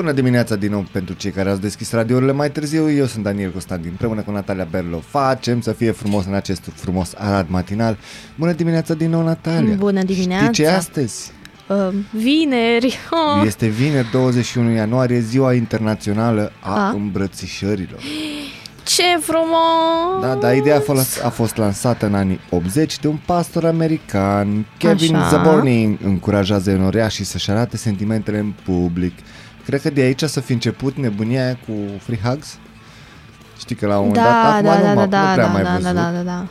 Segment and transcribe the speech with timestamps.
[0.00, 2.90] Bună dimineața din nou pentru cei care ați deschis radiourile mai târziu.
[2.90, 4.98] Eu sunt Daniel Constantin, împreună cu Natalia Berlo.
[4.98, 7.96] Facem să fie frumos în acest frumos Arad matinal.
[8.36, 9.74] Bună dimineața din nou, Natalia.
[9.74, 10.44] Bună dimineața.
[10.44, 11.32] Știi ce e astăzi?
[11.66, 12.98] Uh, vineri.
[13.10, 13.42] Oh.
[13.50, 16.90] Este vineri 21 ianuarie, ziua internațională a, A?
[16.90, 18.00] îmbrățișărilor.
[18.84, 20.22] Ce frumos!
[20.22, 24.66] Da, dar ideea a fost, a fost lansată în anii 80 de un pastor american,
[24.78, 25.28] Kevin Așa.
[25.28, 29.12] Zaborni, încurajează enoriașii să-și arate sentimentele în public.
[29.70, 32.58] Cred că de aici să fi început nebunia aia cu free hugs.
[33.58, 35.44] Știi că la un moment dat, Da, acum da, nu, da, m-a- da, nu prea
[35.46, 35.84] da, mai da, văzut.
[35.84, 36.46] da, da, da, da.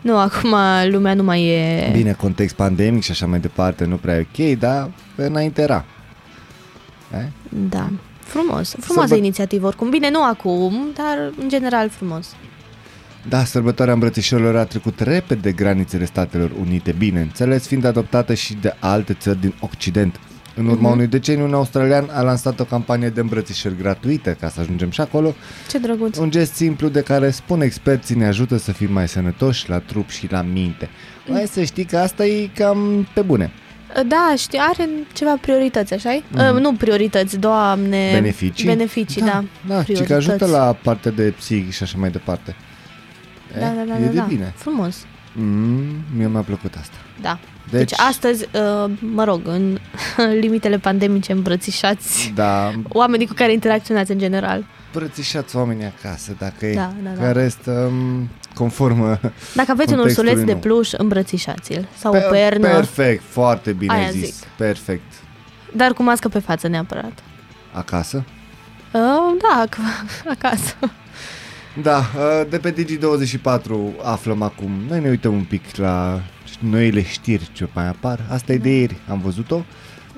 [0.00, 0.54] Nu, acum
[0.90, 1.90] lumea nu mai e...
[1.92, 5.84] Bine, context pandemic și așa mai departe, nu prea e ok, dar pe înainte era.
[7.14, 7.24] Eh?
[7.68, 7.88] Da.
[8.18, 8.74] Frumos.
[8.80, 9.90] Frumoasă Sărbă- inițiativă oricum.
[9.90, 12.34] Bine, nu acum, dar în general frumos.
[13.28, 19.14] Da, sărbătoarea îmbrățișărilor a trecut repede granițele Statelor Unite, bineînțeles, fiind adoptată și de alte
[19.14, 20.20] țări din Occident.
[20.56, 20.92] În urma Mhm.
[20.92, 25.00] unui deceniu, un australian a lansat o campanie de îmbrățișări gratuite, ca să ajungem și
[25.00, 25.34] acolo,
[25.70, 26.16] Ce drăguț.
[26.16, 30.08] un gest simplu de care, spun experții, ne ajută să fim mai sănătoși la trup
[30.10, 30.88] și la minte.
[31.28, 33.52] Mai să știi că asta e cam pe bune.
[34.06, 38.10] Da, știi, are ceva priorități, așa mm Nu priorități, doamne...
[38.12, 38.66] Beneficii?
[38.66, 39.44] Beneficii, da.
[39.68, 42.56] Da, ci că ajută la partea de psihic și așa mai departe.
[43.58, 44.22] Da, da, da, e da, de da.
[44.28, 44.52] bine.
[44.56, 44.96] Frumos.
[45.34, 45.82] Mm,
[46.16, 46.96] mie mi-a plăcut asta.
[47.20, 47.38] Da.
[47.72, 49.78] Deci, Deci, astăzi, uh, mă rog, în
[50.40, 54.64] limitele pandemice îmbrățișați da, oamenii cu care interacționați în general.
[54.92, 56.74] îmbrățișați oamenii acasă, dacă e.
[56.74, 57.24] Da, da, da.
[57.26, 59.16] Că rest, um, conform uh,
[59.54, 60.58] Dacă aveți un Contextului ursuleț de nu.
[60.58, 61.88] pluș, îmbrățișați-l.
[61.98, 64.24] Sau o pe- pernă, Perfect, foarte bine Aia zis.
[64.24, 64.44] zic.
[64.56, 65.12] Perfect.
[65.76, 67.12] dar cu mască pe față neapărat.
[67.72, 68.24] Acasă?
[68.92, 69.00] Uh,
[69.40, 69.78] da, ac-
[70.38, 70.74] acasă.
[71.82, 74.70] Da, uh, de pe Digi24 aflăm acum.
[74.88, 76.20] Noi ne uităm un pic la
[76.70, 78.20] noile știri ce mai apar.
[78.30, 79.62] Asta e de ieri, am văzut-o.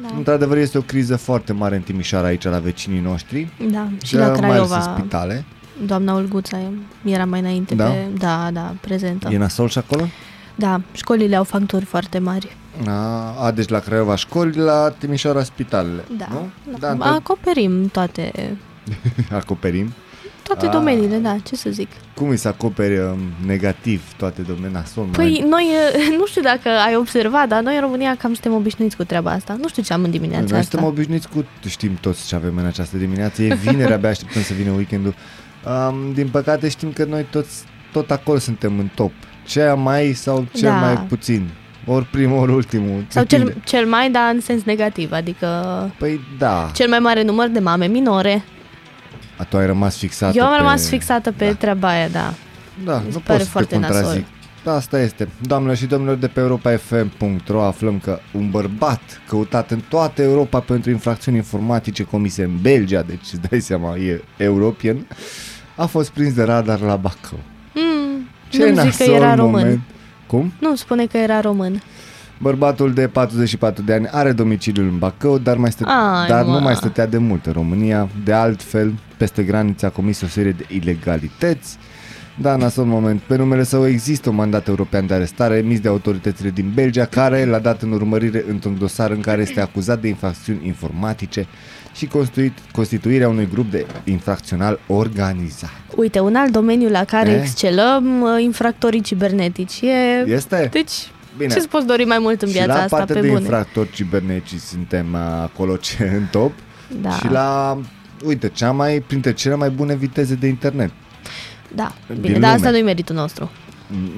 [0.02, 3.48] Da, Într-adevăr este o criză foarte mare în Timișoara aici la vecinii noștri.
[3.70, 3.88] da.
[4.04, 5.44] și la mai ales în Craiova, spitale.
[5.86, 6.58] doamna Olguța
[7.04, 7.84] era mai înainte Da?
[7.84, 8.06] pe...
[8.18, 9.28] Da, da, prezentă.
[9.32, 10.06] E nasol și acolo?
[10.54, 12.56] Da, școlile au facturi foarte mari.
[12.86, 12.90] A,
[13.44, 16.04] a, deci la Craiova școli, la Timișoara spitalele.
[16.18, 16.26] Da.
[16.30, 16.50] Nu?
[16.78, 18.32] Da, Da, acoperim toate,
[19.30, 19.92] acoperim.
[20.44, 20.72] Toate Ah.
[20.72, 21.88] domeniile, da, ce să zic.
[22.14, 25.04] Cum îi se acoperi um, negativ toate domeniile nasol?
[25.04, 28.96] Păi noi, e, nu știu dacă ai observat, dar noi în România cam suntem obișnuiți
[28.96, 29.56] cu treaba asta.
[29.60, 30.70] Nu știu ce am în dimineața Noi asta.
[30.70, 34.52] suntem obișnuiți cu, știm toți ce avem în această dimineață, e vineri, abia așteptăm să
[34.54, 35.14] vină weekendul.
[35.88, 39.12] Um, din păcate știm că noi toți, tot acolo suntem în top.
[39.46, 40.74] Cea mai sau cel Da.
[40.76, 41.48] mai puțin.
[41.86, 43.04] Ori primul, ori ultimul.
[43.08, 43.52] Sau depinde.
[43.52, 45.46] cel, cel mai, dar în sens negativ, adică
[45.98, 48.44] Păi da, cel mai mare număr de mame minore.
[49.36, 50.56] A, tu ai rămas fixată Eu am pe...
[50.58, 51.52] rămas fixată pe da.
[51.54, 52.34] treaba aia, da.
[52.84, 54.04] Da, Mi se nu pare pot să te foarte contrazic.
[54.06, 54.24] nasol.
[54.64, 55.28] Da, asta este.
[55.40, 60.90] Doamnelor și domnilor de pe europa.fm.ro aflăm că un bărbat căutat în toată Europa pentru
[60.90, 65.06] infracțiuni informatice comise în Belgia, deci îți dai seama, e european,
[65.76, 67.38] a fost prins de radar la Bacău.
[67.74, 69.50] Mm, Ce nu zic că nasol era român.
[69.60, 69.80] moment.
[70.26, 70.52] Cum?
[70.58, 71.82] Nu spune că era român.
[72.38, 76.50] Bărbatul de 44 de ani are domiciliul în Bacău, dar, mai stă- Ai, dar nu
[76.50, 76.58] mă.
[76.58, 78.08] mai stătea de mult în România.
[78.24, 81.76] De altfel, peste graniță a comis o serie de ilegalități.
[82.40, 85.88] Da, în acel moment, pe numele său există un mandat european de arestare emis de
[85.88, 90.08] autoritățile din Belgia, care l-a dat în urmărire într-un dosar în care este acuzat de
[90.08, 91.46] infracțiuni informatice
[91.94, 95.70] și constituit, constituirea unui grup de infracțional organizat.
[95.96, 97.40] Uite, un alt domeniu la care Eh?
[97.40, 99.80] excelăm, uh, infractorii cibernetici.
[99.80, 100.24] E...
[100.30, 100.68] Este?
[100.72, 100.92] Deci,
[101.36, 101.52] Bine.
[101.54, 103.40] ce-ți poți dori mai mult în și viața la asta, partea pe de bune?
[103.40, 106.52] infractori cibernetici suntem uh, acolo ce în top.
[107.00, 107.78] Da, Și la,
[108.24, 110.90] uite, cea mai, printre cele mai bune viteze de internet.
[111.74, 112.70] da, din bine, dar asta lume.
[112.78, 113.50] nu-i meritul nostru.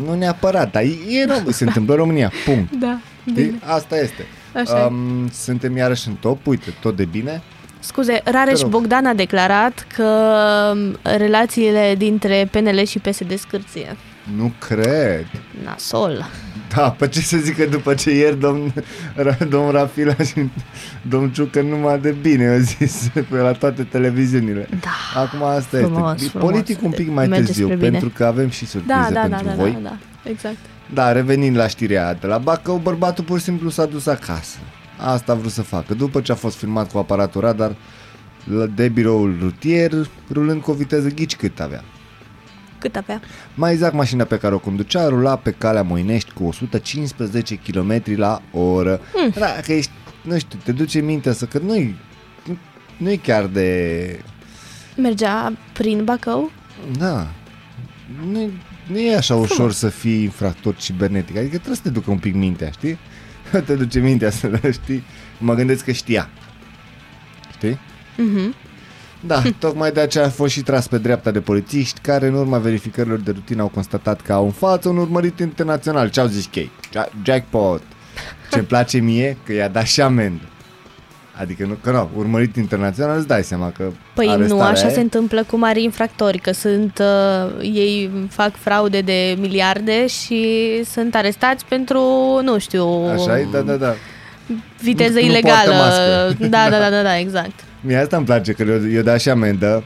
[0.04, 2.72] Nu neapărat, dar e, e Rom- se întâmplă în România, punct.
[2.74, 2.98] Da,
[3.28, 3.60] Știi?
[3.64, 4.26] Asta este.
[4.54, 4.84] Așa e.
[4.86, 7.42] Um, suntem iarăși în top, uite, tot de bine.
[7.78, 8.70] Scuze, Rareș Te rog.
[8.70, 10.04] Bogdan a declarat că
[10.74, 13.96] um, relațiile dintre PNL și PSD scârție.
[14.36, 15.26] Nu cred.
[15.64, 16.26] Nasol.
[16.74, 18.72] Da, pe ce să zică după ce ieri domn,
[19.22, 20.50] Ra- domn Rafila și
[21.08, 24.68] domn Ciucă numai de bine, au zis pe la toate televiziunile.
[24.80, 25.20] Da.
[25.20, 26.28] Acum asta Frumos, este.
[26.28, 26.50] frumos.
[26.50, 27.90] Politic un pic mai Merge târziu, spre bine.
[27.90, 29.70] pentru că avem și surprize Da, da, da, pentru da, voi.
[29.82, 29.98] da, da,
[30.30, 30.56] exact.
[30.94, 34.56] Da, revenind la știrea aia de la Bacău, bărbatul pur și simplu s-a dus acasă.
[34.96, 35.94] Asta a vrut să facă.
[35.94, 37.76] După ce a fost filmat cu aparatul radar
[38.44, 39.90] la- de biroul rutier,
[40.32, 41.84] rulând cu o viteză ghici cât avea.
[42.78, 43.20] Cât avea?
[43.54, 48.42] Mai exact, mașina pe care o conducea rula pe calea Moinești cu 115 km la
[48.52, 49.00] oră.
[49.14, 49.32] Mm.
[49.34, 49.90] Dacă ești,
[50.22, 51.96] nu știu, te duce mintea să că nu-i,
[52.46, 52.56] nu,
[52.96, 54.20] nu-i chiar de...
[54.96, 56.50] Mergea prin Bacău?
[56.98, 57.26] Da.
[58.30, 58.50] Nu,
[58.86, 59.76] nu e așa ușor Frumos.
[59.76, 61.36] să fii infractor cibernetic.
[61.36, 62.98] Adică trebuie să te ducă un pic mintea, știi?
[63.66, 65.02] Te duce mintea să știi.
[65.38, 66.28] Mă gândesc că știa.
[67.52, 67.78] Știi?
[68.16, 68.54] Mhm.
[69.20, 72.58] Da, tocmai de aceea a fost și tras pe dreapta de polițiști care în urma
[72.58, 76.10] verificărilor de rutină au constatat că au în față un urmărit internațional.
[76.10, 76.70] Ce au zis ei?
[76.96, 77.82] Ja- Jackpot!
[78.50, 80.42] ce îmi place mie, că i-a dat și amendă.
[81.40, 84.92] Adică nu, că nu, urmărit internațional îți dai seama că Păi nu arestarea așa e-
[84.92, 91.14] se întâmplă cu mari infractori, că sunt uh, ei fac fraude de miliarde și sunt
[91.14, 92.00] arestați pentru,
[92.42, 93.46] nu știu, Așa e?
[93.52, 93.94] Da, da, da.
[94.82, 95.70] Viteză Nu- nu ilegală.
[95.70, 96.36] poartă mască.
[96.54, 97.64] Da, da, da, da, da, exact.
[97.80, 99.84] Mie asta îmi place, că eu, eu da și amendă.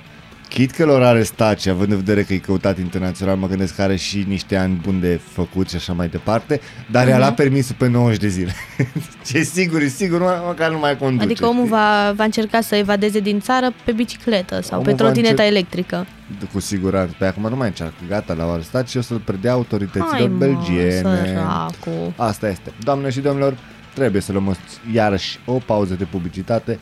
[0.49, 3.83] Chit că l-au arestat și având în vedere că e căutat internațional, mă gândesc că
[3.83, 6.61] are și niște ani buni de făcut și așa mai departe,
[6.91, 8.53] dar i-a luat permisul pe 90 de zile.
[9.27, 11.25] Ce sigur, e sigur, mă, măcar nu mai conduce.
[11.25, 11.71] Adică omul știi?
[11.77, 15.47] va, va încerca să evadeze din țară pe bicicletă sau Omul pe va trotineta încer-
[15.51, 16.07] electrică.
[16.53, 17.15] Cu siguranță.
[17.19, 17.95] Pe acum nu mai încearcă.
[18.09, 20.91] Gata, l-au arestat și o să-l predea autorităților Hai, mă, belgiene.
[20.91, 22.13] săracu.
[22.17, 22.73] Asta este.
[22.83, 23.55] Doamne și domnilor,
[23.95, 24.53] trebuie să luăm o-
[24.93, 26.79] iarăși o pauză de publicitate.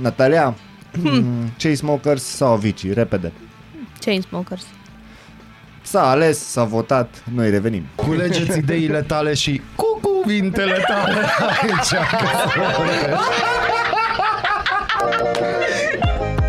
[0.00, 0.54] Natalia,
[1.02, 1.52] hmm.
[1.58, 2.92] Chainsmokers sau Avicii?
[2.92, 3.32] Repede.
[4.00, 4.64] Chainsmokers.
[5.82, 7.84] S-a ales, s-a votat, noi revenim.
[7.94, 11.14] Culegeți ideile tale și cu cuvintele tale
[11.60, 12.00] aici.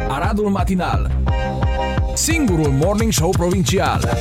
[0.09, 1.11] Aradul Matinal
[2.13, 4.17] Singurul Morning Show Provincial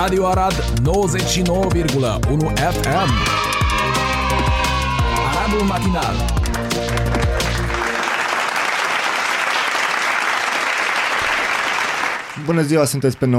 [0.00, 3.10] Radio Arad 99,1 FM
[5.28, 6.14] Aradul Matinal
[12.44, 13.32] Bună ziua, sunteți pe 99,1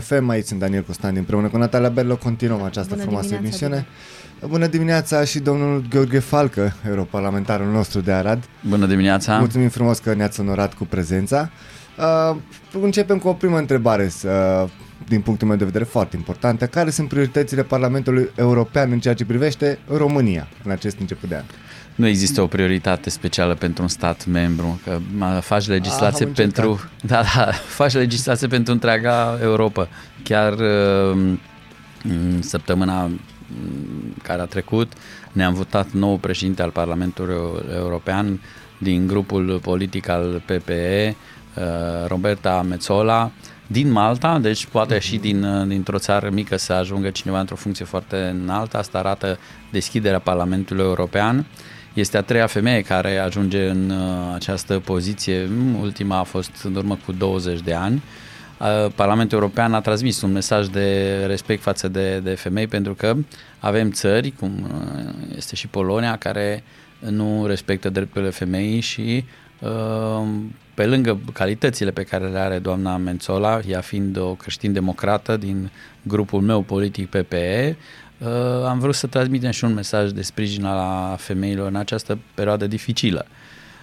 [0.00, 3.86] FM, aici sunt Daniel Costandi împreună cu Natalia Berlo, continuăm această Bună frumoasă dimineața, emisiune.
[4.48, 8.44] Bună dimineața și domnul Gheorghe Falcă, europarlamentarul nostru de Arad.
[8.68, 9.38] Bună dimineața!
[9.38, 11.50] Mulțumim frumos că ne-ați onorat cu prezența.
[11.98, 12.36] Uh,
[12.80, 14.68] începem cu o primă întrebare, uh,
[15.08, 16.66] din punctul meu de vedere foarte importantă.
[16.66, 21.44] Care sunt prioritățile Parlamentului European în ceea ce privește România în acest început de an?
[21.94, 26.54] Nu există o prioritate specială pentru un stat membru, că ma, faci legislație am încercat.
[26.54, 29.88] pentru da, da, faci legislație pentru întreaga Europa.
[30.22, 31.36] Chiar uh,
[32.02, 33.18] în săptămâna mm,
[34.22, 34.92] care a trecut
[35.32, 37.36] ne-am votat nou președinte al Parlamentului
[37.74, 38.40] European
[38.78, 41.35] din grupul politic al PPE, uh,
[42.06, 43.30] Roberta Metsola,
[43.66, 47.84] din Malta, deci poate și din, uh, dintr-o țară mică să ajungă cineva într-o funcție
[47.84, 48.78] foarte înaltă.
[48.78, 49.38] Asta arată
[49.70, 51.46] deschiderea Parlamentului European.
[51.94, 55.48] Este a treia femeie care ajunge în uh, această poziție.
[55.50, 58.02] Mm, Ultima a fost în urmă cu 20 de ani.
[58.60, 63.16] Uh, Parlamentul European a transmis un mesaj de respect față de, de femei pentru că
[63.58, 66.62] avem țări, cum uh, este și Polonia, care
[66.98, 69.24] nu respectă drepturile femeii și
[69.60, 70.28] uh,
[70.76, 75.70] pe lângă calitățile pe care le are doamna Mențola, ea fiind o creștin-democrată din
[76.02, 77.76] grupul meu politic PPE,
[78.18, 78.28] uh,
[78.68, 83.26] am vrut să transmitem și un mesaj de sprijin la femeilor în această perioadă dificilă.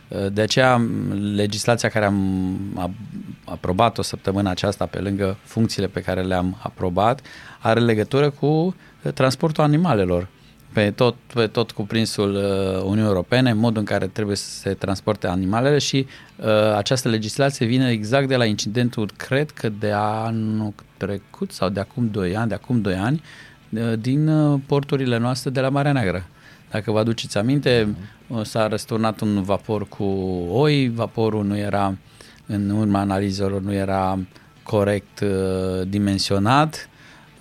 [0.07, 6.01] Uh, De aceea, m, legislația care am ab- aprobat-o săptămâna aceasta, pe lângă funcțiile pe
[6.01, 7.21] care le-am aprobat,
[7.59, 10.27] are legătură cu uh, transportul animalelor
[10.73, 15.27] pe tot, pe tot cuprinsul uh, Uniunii Europene, modul în care trebuie să se transporte
[15.27, 21.51] animalele și uh, această legislație vine exact de la incidentul, cred că de anul trecut
[21.51, 23.21] sau de acum 2 ani, de acum 2 ani,
[23.69, 26.25] uh, din uh, porturile noastre de la Marea Neagră.
[26.71, 27.95] Dacă vă aduceți aminte,
[28.27, 30.03] uh, s-a răsturnat un vapor cu
[30.49, 31.97] oi, vaporul nu era,
[32.45, 34.19] în urma analizelor, nu era
[34.63, 36.89] corect uh, dimensionat,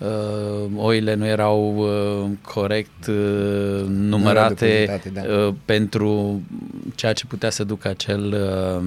[0.03, 5.45] uh, oile nu erau uh, corect uh, numărate depozitate, da.
[5.45, 6.41] uh, pentru
[6.95, 8.85] ceea ce putea să ducă acel, uh,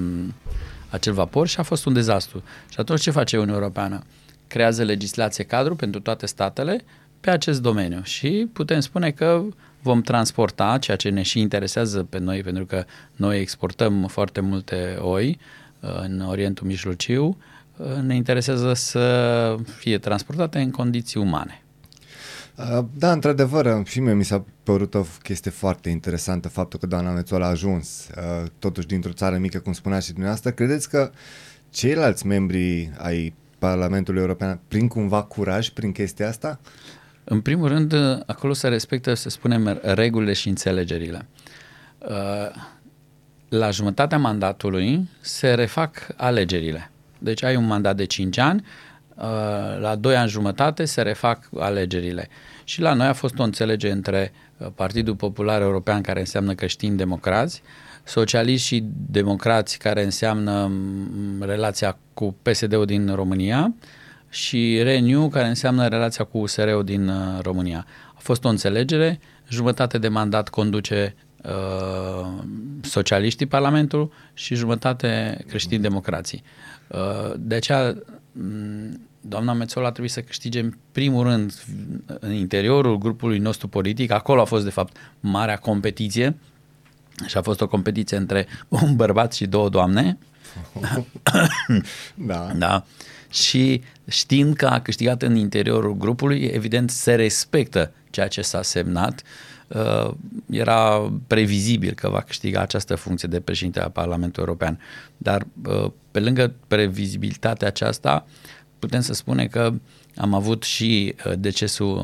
[0.91, 2.43] acel vapor și a fost un dezastru.
[2.69, 4.03] Și atunci ce face Uniunea Europeană?
[4.47, 6.85] Creează legislație cadru pentru toate statele
[7.21, 9.43] pe acest domeniu și putem spune că
[9.83, 12.85] vom transporta, ceea ce ne și interesează pe noi, pentru că
[13.17, 15.39] noi exportăm foarte multe oi
[15.81, 17.35] uh, în Orientul Mijlociu, uh,
[18.03, 21.63] ne interesează să fie transportate în condiții umane.
[22.57, 27.11] Uh, Da, într-adevăr, și mie mi s-a părut o chestie foarte interesantă faptul că doamna
[27.11, 30.51] Mețola a ajuns uh, totuși dintr-o țară mică, cum spunea și dumneavoastră.
[30.51, 31.11] Credeți că
[31.71, 36.61] ceilalți membri ai Parlamentului European prin cumva curaj prin chestia asta?
[37.25, 37.95] În primul rând,
[38.27, 41.29] acolo se respectă, să spunem, regulile și înțelegerile.
[41.99, 42.63] Uh,
[43.49, 46.91] la jumătatea mandatului se refac alegerile.
[47.19, 48.65] Deci ai un mandat de 5 ani,
[49.15, 49.25] uh,
[49.81, 52.29] la 2 ani jumătate se refac alegerile.
[52.65, 56.97] Și la noi a fost o înțelegere între uh, Partidul Popular European, care înseamnă creștini
[56.97, 57.63] democrați,
[58.05, 63.75] socialiști și democrați, care înseamnă mm, relația cu PSD-ul din România,
[64.29, 67.87] și Renew, care înseamnă relația cu USR-ul din uh, România.
[68.15, 72.27] A fost o înțelegere, jumătate de mandat conduce uh,
[72.83, 76.43] socialiștii Parlamentul și jumătate creștini democrații.
[76.89, 77.97] Uh, de aceea,
[78.33, 81.55] mm, doamna Mețola a trebuit să câștige în primul rând
[82.21, 84.11] în interiorul grupului nostru politic.
[84.11, 86.37] Acolo a fost, de fapt, marea competiție
[87.27, 90.19] și a fost o competiție între un bărbat și două doamne.
[92.15, 92.53] Da.
[92.57, 92.85] Da.
[93.31, 99.23] Și știind că a câștigat în interiorul grupului, evident se respectă ceea ce s-a semnat.
[99.23, 99.56] Uh,
[100.51, 104.81] Era previzibil că va câștiga această funcție de președinte al Parlamentului European.
[105.17, 108.27] Dar uh, pe lângă previzibilitatea aceasta,
[108.79, 109.73] putem să spunem că
[110.17, 111.97] am avut și uh, decesul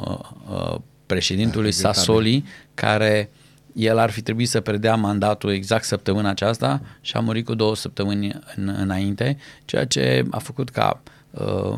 [0.50, 0.76] uh,
[1.07, 2.00] președintului Da, regretabil.
[2.00, 3.31] Sassoli, care
[3.73, 7.76] el ar fi trebuit să predea mandatul exact săptămâna aceasta și a murit cu două
[7.76, 11.76] săptămâni în, înainte, ceea ce a făcut ca, uh,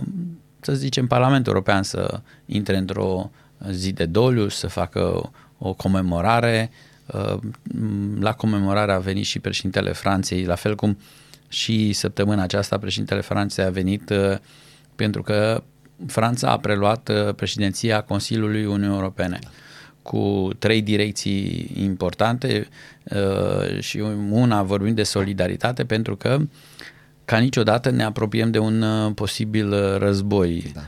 [0.61, 3.31] să zicem, Parlamentul European să intre într-o
[3.71, 6.71] zi de doliu, să facă o comemorare.
[7.07, 7.37] Uh,
[8.21, 10.99] La comemorare a venit și președintele Franței, la fel cum
[11.49, 14.37] și săptămâna aceasta președintele Franței a venit uh,
[14.97, 15.63] pentru că
[16.07, 19.39] Franța a preluat uh, președinția Consiliului Uniunii Europene
[20.05, 22.69] cu trei direcții importante
[23.03, 23.99] uh, și
[24.31, 26.39] una vorbim de solidaritate pentru că
[27.25, 30.73] ca niciodată ne apropiem de un uh, posibil uh, război.
[30.75, 30.81] Da.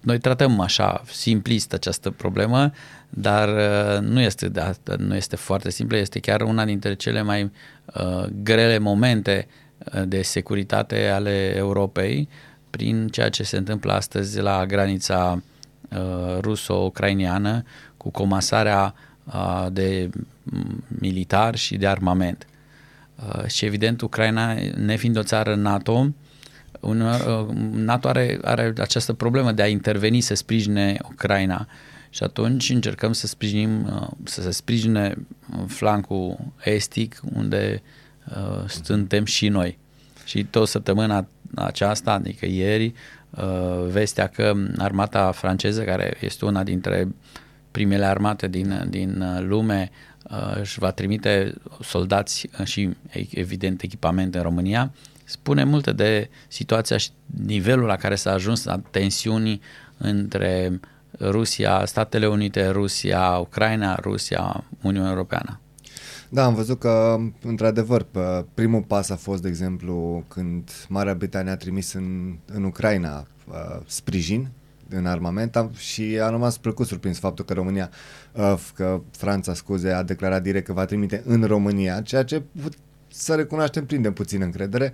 [0.00, 2.70] Noi tratăm așa simplist această problemă,
[3.10, 7.22] dar uh, nu este, de asta, nu este foarte simplă, este chiar una dintre cele
[7.22, 9.46] mai uh, grele momente
[9.94, 12.28] uh, de securitate ale Europei
[12.70, 15.42] prin ceea ce se întâmplă astăzi la granița
[15.90, 17.62] uh, ruso-ucraineană
[17.96, 20.10] cu comasarea uh, de
[20.42, 22.46] mm, militar și de armament.
[23.16, 26.12] Uh, și evident, Ucraina, nefiind o țară NATO,
[26.84, 31.66] un, uh, NATO are, are această problemă de a interveni să sprijine Ucraina
[32.10, 35.14] și atunci încercăm să sprijinim, uh, să se sprijine
[35.66, 37.82] flancul estic unde
[38.28, 39.78] uh, suntem și noi.
[40.24, 42.94] Și tot săptămâna aceasta, adică ieri,
[43.30, 47.08] uh, vestea că armata franceză, care este una dintre
[47.70, 49.90] primele armate din, din uh, lume,
[50.30, 52.90] uh, își va trimite soldați și,
[53.30, 54.92] evident, echipament în România,
[55.24, 57.10] spune multe de situația și
[57.44, 59.60] nivelul la care s-a ajuns la tensiuni
[59.98, 60.80] între
[61.20, 65.60] Rusia, Statele Unite, Rusia, Ucraina, Rusia, Uniunea Europeană.
[66.28, 71.50] Da, am văzut că, într-adevăr, pe- primul pas a fost, de exemplu, când Marea Britanie
[71.50, 74.48] a trimis în, în Ucraina uh, sprijin
[74.88, 77.90] în armament am, și am rămas plăcut surprins faptul că România,
[78.32, 82.76] uh, că Franța, scuze, a declarat direct că va trimite în România, ceea ce put-
[83.16, 84.92] să recunoaștem prinde puțin încredere.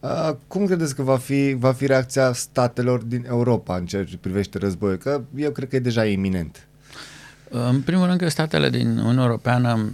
[0.00, 4.16] Uh, cum credeți că va fi, va fi reacția statelor din Europa în ceea ce
[4.16, 4.96] privește războiul?
[4.96, 6.66] Că eu cred că e deja iminent.
[7.48, 9.90] În primul rând că statele din Uniunea Europeană,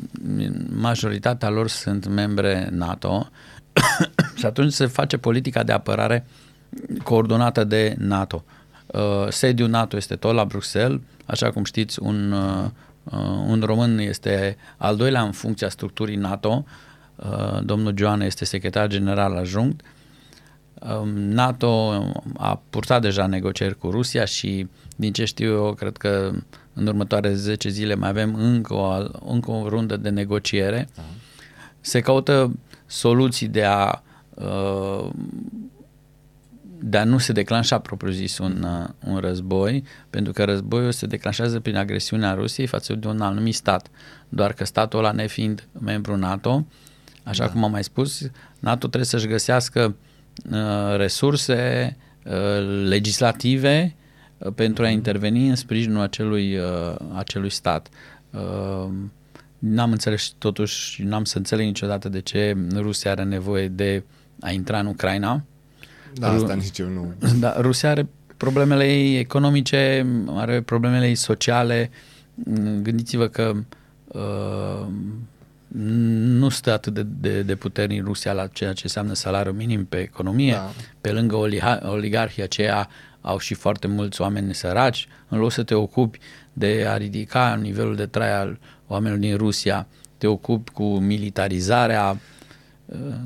[0.69, 3.29] majoritatea lor sunt membre NATO
[4.39, 6.27] și atunci se face politica de apărare
[7.03, 8.45] coordonată de NATO.
[8.87, 12.71] Uh, Sediul NATO este tot la Bruxelles, așa cum știți, un, uh,
[13.47, 16.87] un român este al doilea în funcția structurii NATO, uh,
[17.63, 19.81] domnul Joan este secretar general adjunct,
[20.81, 21.93] Um, NATO
[22.37, 26.31] a purtat deja negocieri cu Rusia și din ce știu eu, cred că
[26.73, 28.89] în următoarele 10 zile mai avem încă o,
[29.33, 30.89] încă o rundă de negociere.
[31.81, 34.03] Se caută soluții de a
[34.35, 35.11] uh,
[36.81, 41.61] de a nu se declanșa propriu-zis un, uh, un război, pentru că războiul se declanșează
[41.61, 43.91] prin agresiunea Rusiei față de un anumit stat.
[44.29, 46.67] Doar că statul ăla nefiind membru NATO,
[47.29, 47.53] așa da.
[47.53, 49.97] cum am mai spus, NATO trebuie să-și găsească
[50.51, 53.95] uh, resurse uh, legislative
[54.39, 57.89] uh, pentru a interveni în sprijinul acelui, uh, acelui stat.
[58.31, 58.89] Uh,
[59.59, 64.03] n-am înțeles totuși, n-am să înțeleg niciodată de ce Rusia are nevoie de
[64.41, 65.43] a intra în Ucraina.
[66.15, 67.13] Da, asta nici eu nu.
[67.41, 71.91] Da, Rusia are problemele ei economice, are problemele ei sociale.
[72.83, 73.53] Gândiți-vă că
[74.07, 74.87] uh,
[75.69, 79.97] nu stă atât de, de, de puternic Rusia la ceea ce înseamnă salariul minim pe
[79.97, 80.53] economie.
[80.53, 80.71] Da.
[81.01, 82.89] Pe lângă oliha- oligarhii aceia
[83.21, 85.09] au și foarte mulți oameni săraci.
[85.29, 86.19] În loc să te ocupi
[86.53, 89.87] de a ridica nivelul de trai al oamenilor din Rusia,
[90.19, 92.19] te ocupi cu militarizarea.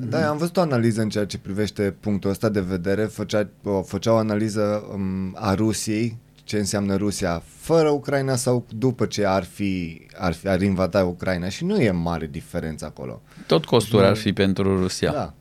[0.01, 3.05] Da, am văzut o analiză în ceea ce privește punctul ăsta de vedere.
[3.05, 9.07] Făcea, o, făcea o analiză um, a Rusiei, ce înseamnă Rusia fără Ucraina sau după
[9.07, 13.23] ce ar fi, ar, fi, ar invada Ucraina și nu e mare diferență acolo.
[13.47, 15.13] Tot costul ar fi pentru Rusia.
[15.13, 15.35] Da.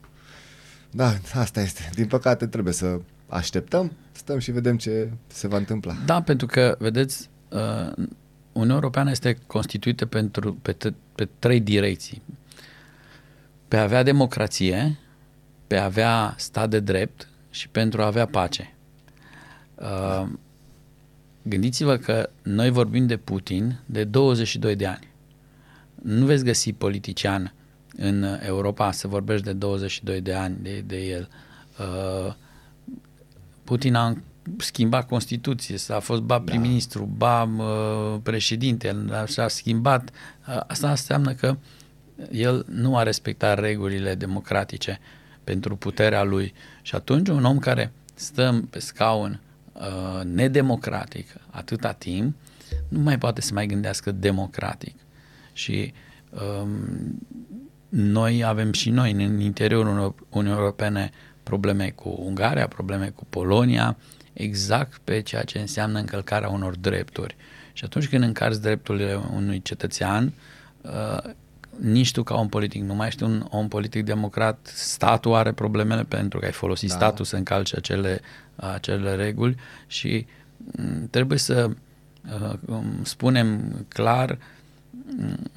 [0.94, 1.90] Da, asta este.
[1.94, 5.94] Din păcate trebuie să așteptăm, stăm și vedem ce se va întâmpla.
[6.04, 7.92] Da, pentru că, vedeți, uh,
[8.52, 12.22] Uniunea Europeană este constituită pentru, pe, t- pe trei direcții.
[13.68, 14.98] Pe a avea democrație,
[15.66, 18.74] pe a avea stat de drept și pentru a avea pace.
[19.74, 20.28] Uh,
[21.42, 25.08] gândiți-vă că noi vorbim de Putin de 22 de ani.
[26.02, 27.54] Nu veți găsi politician
[27.96, 31.28] în Europa să vorbești de 22 de ani de, de el.
[31.78, 32.34] Uh,
[33.64, 34.16] Putin a
[34.56, 40.10] schimbat Constituție, s-a fost ba prim-ministru, ba uh, președinte, și-a schimbat.
[40.48, 41.56] Uh, asta înseamnă că
[42.30, 45.00] el nu a respectat regulile democratice
[45.44, 46.52] pentru puterea lui.
[46.82, 49.40] Și atunci un om care stă pe scaun
[49.72, 52.36] uh, nedemocratic atâta timp,
[52.88, 54.94] nu mai poate să mai gândească democratic.
[55.52, 55.92] Și
[56.30, 57.18] um,
[57.88, 61.10] noi avem și noi în interiorul Uniunii Europene
[61.42, 63.96] probleme cu Ungaria, probleme cu Polonia,
[64.32, 67.36] exact pe ceea ce înseamnă încălcarea unor drepturi.
[67.72, 70.32] Și atunci când încarci drepturile unui cetățean,
[70.80, 71.32] uh,
[71.80, 76.04] nici tu ca om politic nu mai ești un om politic democrat, statul are problemele
[76.04, 76.94] pentru că ai folosit da.
[76.94, 78.20] statul să încalce acele,
[78.56, 79.56] acele reguli
[79.86, 81.70] și mm, trebuie să
[82.40, 84.38] uh, spunem clar
[85.16, 85.50] mm,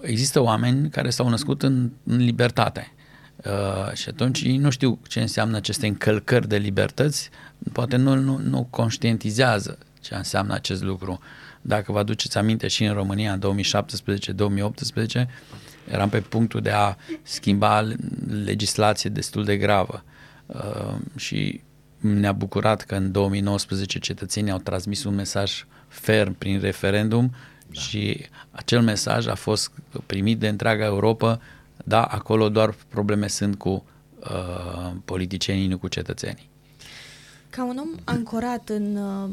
[0.00, 2.90] există oameni care s-au născut în, în libertate
[3.36, 7.30] Uh, și atunci ei nu știu ce înseamnă aceste încălcări de libertăți,
[7.72, 11.20] poate nu, nu, nu conștientizează ce înseamnă acest lucru.
[11.60, 13.62] Dacă vă aduceți aminte și în România în
[15.22, 15.26] 2017-2018,
[15.90, 17.88] eram pe punctul de a schimba
[18.44, 20.04] legislație destul de gravă
[20.46, 21.60] uh, și
[22.00, 27.30] ne-a bucurat că în 2019 cetățenii au transmis un mesaj ferm prin referendum
[27.66, 27.80] da.
[27.80, 29.72] și acel mesaj a fost
[30.06, 31.40] primit de întreaga Europa
[31.84, 33.84] da, acolo doar probleme sunt cu
[34.20, 36.48] uh, politicienii, nu cu cetățenii.
[37.50, 39.30] Ca un om ancorat în, uh,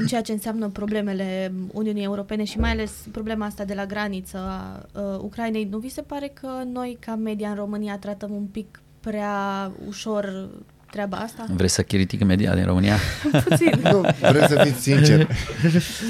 [0.00, 4.38] în ceea ce înseamnă problemele Uniunii Europene și mai ales problema asta de la graniță
[4.38, 8.44] a uh, Ucrainei, nu vi se pare că noi, ca media în România, tratăm un
[8.44, 10.48] pic prea ușor
[10.90, 11.44] treaba asta?
[11.54, 12.96] Vreți să critică media din România?
[13.48, 13.80] Puțin.
[13.82, 15.26] Nu, vreau să fiți sincer.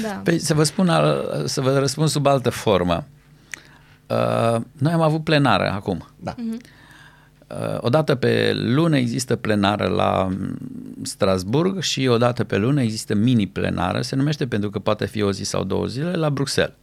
[0.03, 0.21] da.
[0.23, 3.07] Păi să vă spun, al, să vă răspund sub altă formă.
[4.07, 6.07] Uh, noi am avut plenară acum.
[6.19, 6.35] Da.
[6.37, 10.29] Uh, o dată pe lună există plenară la
[11.01, 15.31] Strasburg și o dată pe lună există mini-plenară, se numește pentru că poate fi o
[15.31, 16.75] zi sau două zile, la Bruxelles.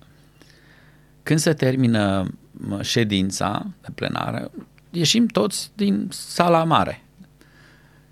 [1.22, 2.30] Când se termină
[2.80, 4.50] ședința de plenară,
[4.90, 7.05] ieșim toți din sala mare.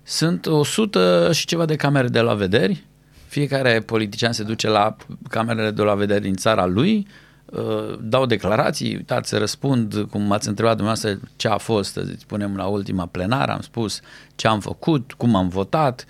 [0.07, 2.83] Sunt 100 și ceva de camere de la vederi,
[3.27, 4.95] fiecare politician se duce la
[5.29, 7.07] camerele de la vederi din țara lui,
[7.45, 12.55] Uh, dau declarații, uitați, să răspund, cum m-ați întrebat dumneavoastră ce a fost, să spunem,
[12.55, 13.99] la ultima plenară, am spus
[14.35, 16.05] ce am făcut, cum am votat.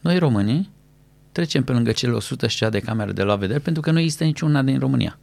[0.00, 0.70] Noi românii
[1.32, 3.98] trecem pe lângă cele 100 și cea de camere de la vedere pentru că nu
[3.98, 5.18] există niciuna din România.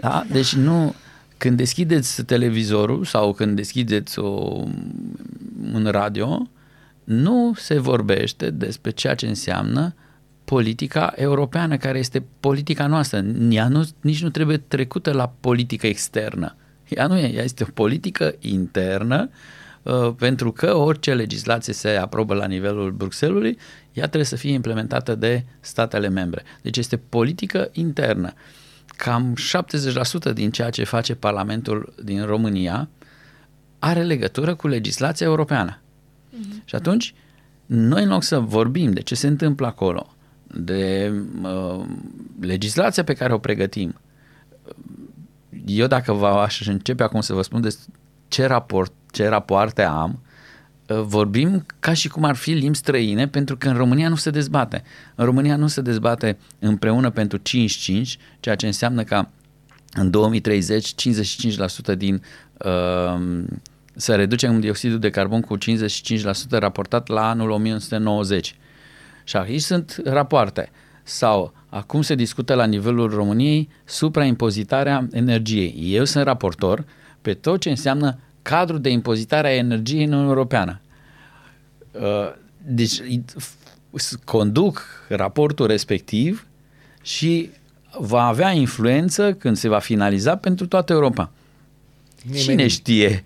[0.00, 0.24] Da?
[0.30, 0.94] Deci nu,
[1.44, 4.62] când deschideți televizorul sau când deschideți o,
[5.72, 6.48] un radio,
[7.04, 9.94] nu se vorbește despre ceea ce înseamnă
[10.44, 13.24] politica europeană, care este politica noastră.
[13.50, 16.56] Ea nu, nici nu trebuie trecută la politică externă.
[16.88, 19.30] Ea nu e, ea este o politică internă,
[19.82, 23.58] uh, pentru că orice legislație se aprobă la nivelul Bruxellesului,
[23.92, 26.42] ea trebuie să fie implementată de statele membre.
[26.62, 28.32] Deci este politică internă.
[28.96, 29.34] Cam
[30.30, 32.88] 70% din ceea ce face Parlamentul din România
[33.78, 35.78] are legătură cu legislația europeană.
[35.78, 36.64] Mm-hmm.
[36.64, 37.14] Și atunci,
[37.66, 40.14] noi în loc să vorbim de ce se întâmplă acolo,
[40.46, 41.84] de uh,
[42.40, 43.94] legislația pe care o pregătim.
[45.66, 47.76] Eu dacă vă aș începe acum să vă spun de
[48.28, 50.33] ce, raport, ce rapoarte am, uh,
[50.86, 54.82] vorbim ca și cum ar fi limbi străine, pentru că în România nu se dezbate.
[55.14, 57.42] În România nu se dezbate împreună pentru 5-5,
[58.40, 59.26] ceea ce înseamnă că
[59.92, 60.94] în 2030
[61.94, 62.22] 55% din
[62.64, 63.44] uh,
[63.96, 65.62] să reducem dioxidul de carbon cu 55%
[66.48, 68.56] raportat la anul 1990.
[69.24, 70.70] Și aici sunt rapoarte.
[71.02, 75.74] Sau acum se discută la nivelul României supraimpozitarea energiei.
[75.78, 76.84] Eu sunt raportor
[77.22, 80.80] pe tot ce înseamnă cadrul de impozitare a energiei în Uniunea Europeană.
[81.92, 82.32] Uh,
[82.66, 83.00] deci
[84.24, 86.46] conduc raportul respectiv
[87.02, 87.50] și
[87.98, 91.30] va avea influență când se va finaliza pentru toată Europa.
[92.22, 93.24] Nimeni- Cine știe?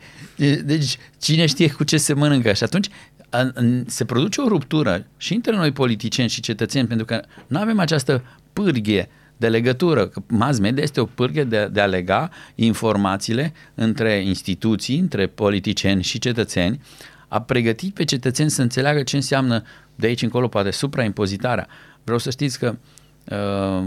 [0.64, 2.88] Deci cine știe cu ce se mănâncă și atunci
[3.28, 7.58] a- în- se produce o ruptură și între noi politicieni și cetățeni pentru că nu
[7.58, 10.06] avem această pârghie de legătură.
[10.06, 16.02] Că Mass media este o pârghie de, de a lega informațiile între instituții, între politicieni
[16.02, 16.80] și cetățeni,
[17.28, 19.62] a pregătit pe cetățeni să înțeleagă ce înseamnă
[19.94, 21.68] de aici încolo poate supraimpozitarea.
[22.02, 22.76] Vreau să știți că
[23.24, 23.36] uh,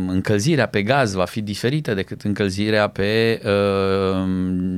[0.07, 4.27] încălzirea pe gaz va fi diferită decât încălzirea pe uh,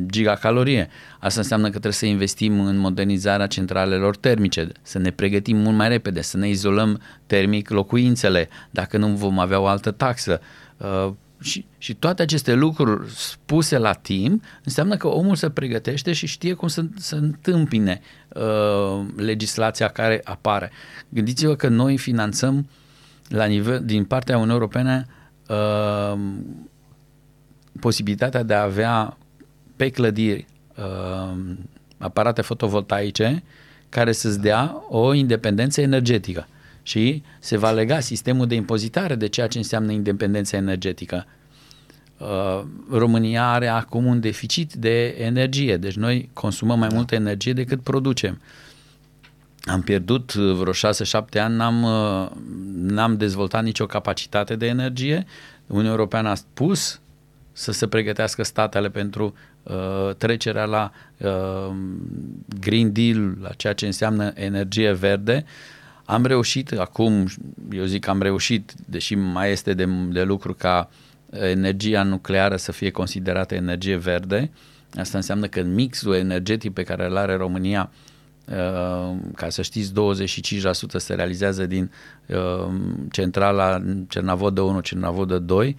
[0.06, 0.90] gigacalorie.
[1.20, 5.88] Asta înseamnă că trebuie să investim în modernizarea centralelor termice, să ne pregătim mult mai
[5.88, 10.40] repede, să ne izolăm termic locuințele, dacă nu vom avea o altă taxă.
[10.42, 10.63] Uh,
[11.44, 16.54] și, și toate aceste lucruri spuse la timp înseamnă că omul se pregătește și știe
[16.54, 20.72] cum să, să întâmpine uh, legislația care apare.
[21.10, 22.68] Gândiți-vă că noi finanțăm
[23.28, 25.08] la nivel, din partea Uniunii Europene
[25.50, 26.20] uh,
[27.80, 29.18] posibilitatea de a avea
[29.76, 30.46] pe clădiri
[30.78, 31.38] uh,
[31.98, 33.44] aparate fotovoltaice
[33.90, 36.48] care să-ți dea o independență energetică
[36.84, 41.26] și se va lega sistemul de impozitare de ceea ce înseamnă independența energetică.
[42.18, 47.82] Uh, România are acum un deficit de energie, deci noi consumăm mai multă energie decât
[47.82, 48.42] producem.
[49.66, 52.30] Am pierdut uh, vreo 6-7 ani, n-am, uh,
[52.76, 55.26] n-am dezvoltat nicio capacitate de energie.
[55.68, 57.02] Uniunea Europeană a spus
[57.52, 61.76] să se pregătească statele pentru uh, trecerea la uh,
[62.60, 65.46] Green Deal, la ceea ce înseamnă energie verde.
[66.06, 67.28] Am reușit acum,
[67.72, 70.90] eu zic că am reușit, deși mai este de, de lucru ca
[71.30, 74.52] energia nucleară să fie considerată energie verde.
[74.96, 77.92] Asta înseamnă că mixul energetic pe care îl are România
[78.48, 79.94] Uh, ca să știți, 25%
[80.96, 81.92] se realizează din
[82.28, 82.74] uh,
[83.12, 85.76] centrala Cernavodă 1, Cernavodă 2.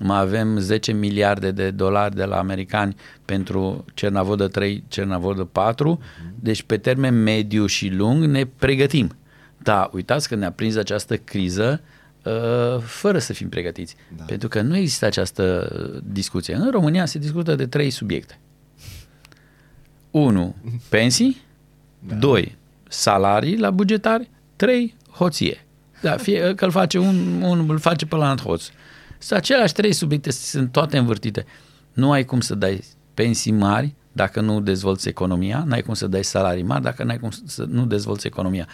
[0.00, 6.00] Mai avem 10 miliarde de dolari de la americani pentru Cernavodă 3, Cernavodă 4.
[6.40, 9.16] Deci pe termen mediu și lung ne pregătim.
[9.62, 11.80] Da, uitați că ne-a prins această criză
[12.22, 13.96] uh, fără să fim pregătiți.
[14.16, 14.24] Da.
[14.24, 15.68] Pentru că nu există această
[16.04, 16.54] discuție.
[16.54, 18.38] În România se discută de trei subiecte.
[20.10, 20.54] 1.
[20.88, 21.40] Pensii.
[21.98, 22.14] Da.
[22.14, 22.56] 2.
[22.88, 24.30] Salarii la bugetari.
[24.56, 24.96] 3.
[25.10, 25.66] Hoție.
[26.00, 28.68] Da, fie că îl face un, un îl face pe la alt hoț.
[29.18, 31.46] Sunt aceleași trei subiecte, sunt toate învârtite.
[31.92, 36.24] Nu ai cum să dai pensii mari dacă nu dezvolți economia, n-ai cum să dai
[36.24, 38.68] salarii mari dacă n-ai cum să nu dezvolți economia.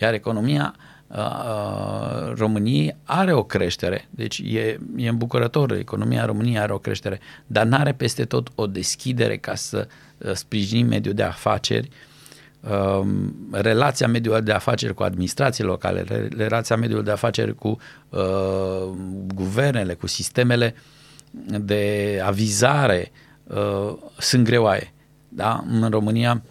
[0.00, 0.74] Iar economia
[1.06, 7.66] uh, României are o creștere, deci e, e îmbucurător, economia României are o creștere, dar
[7.66, 9.86] nu are peste tot o deschidere ca să
[10.18, 11.88] uh, sprijinim mediul de afaceri,
[12.60, 13.06] uh,
[13.50, 17.78] relația mediului de afaceri cu administrațiile locale, re- relația mediului de afaceri cu
[18.08, 18.90] uh,
[19.34, 20.74] guvernele, cu sistemele
[21.60, 23.12] de avizare
[23.44, 24.92] uh, sunt greoaie.
[25.28, 25.64] Da?
[25.68, 26.42] În România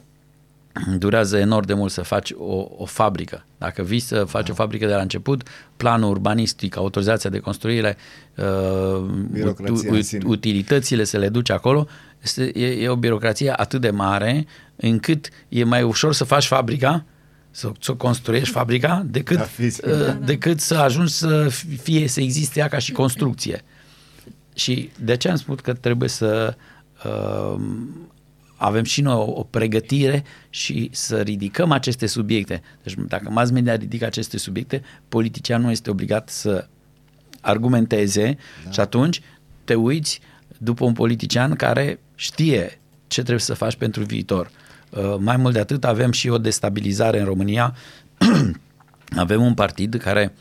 [0.98, 3.46] durează enorm de mult să faci o, o fabrică.
[3.58, 7.98] Dacă vii să faci o fabrică de la început, planul urbanistic, autorizația de construire,
[8.36, 9.00] uh,
[9.32, 10.24] Birocrația ut- în sine.
[10.26, 11.88] utilitățile să le duci acolo,
[12.22, 17.06] este, e, e o birocrație atât de mare încât e mai ușor să faci fabrica,
[17.52, 19.86] să, să construiești fabrica, decât, Da, fizic.
[19.86, 21.48] uh, decât să ajungi să
[21.82, 23.62] fie, să existe ea ca și construcție.
[24.56, 26.56] Și de ce am spus că trebuie să
[27.06, 27.62] uh,
[28.62, 32.62] avem și noi o, o pregătire și să ridicăm aceste subiecte.
[32.84, 36.68] Deci dacă mass media ridică aceste subiecte, politicianul este obligat să
[37.42, 38.72] argumenteze da.
[38.72, 39.22] și atunci
[39.64, 40.20] te uiți
[40.58, 44.52] după un politician care știe ce trebuie să faci pentru viitor.
[44.90, 47.76] Uh, mai mult de atât, avem și o destabilizare în România.
[49.16, 50.34] avem un partid care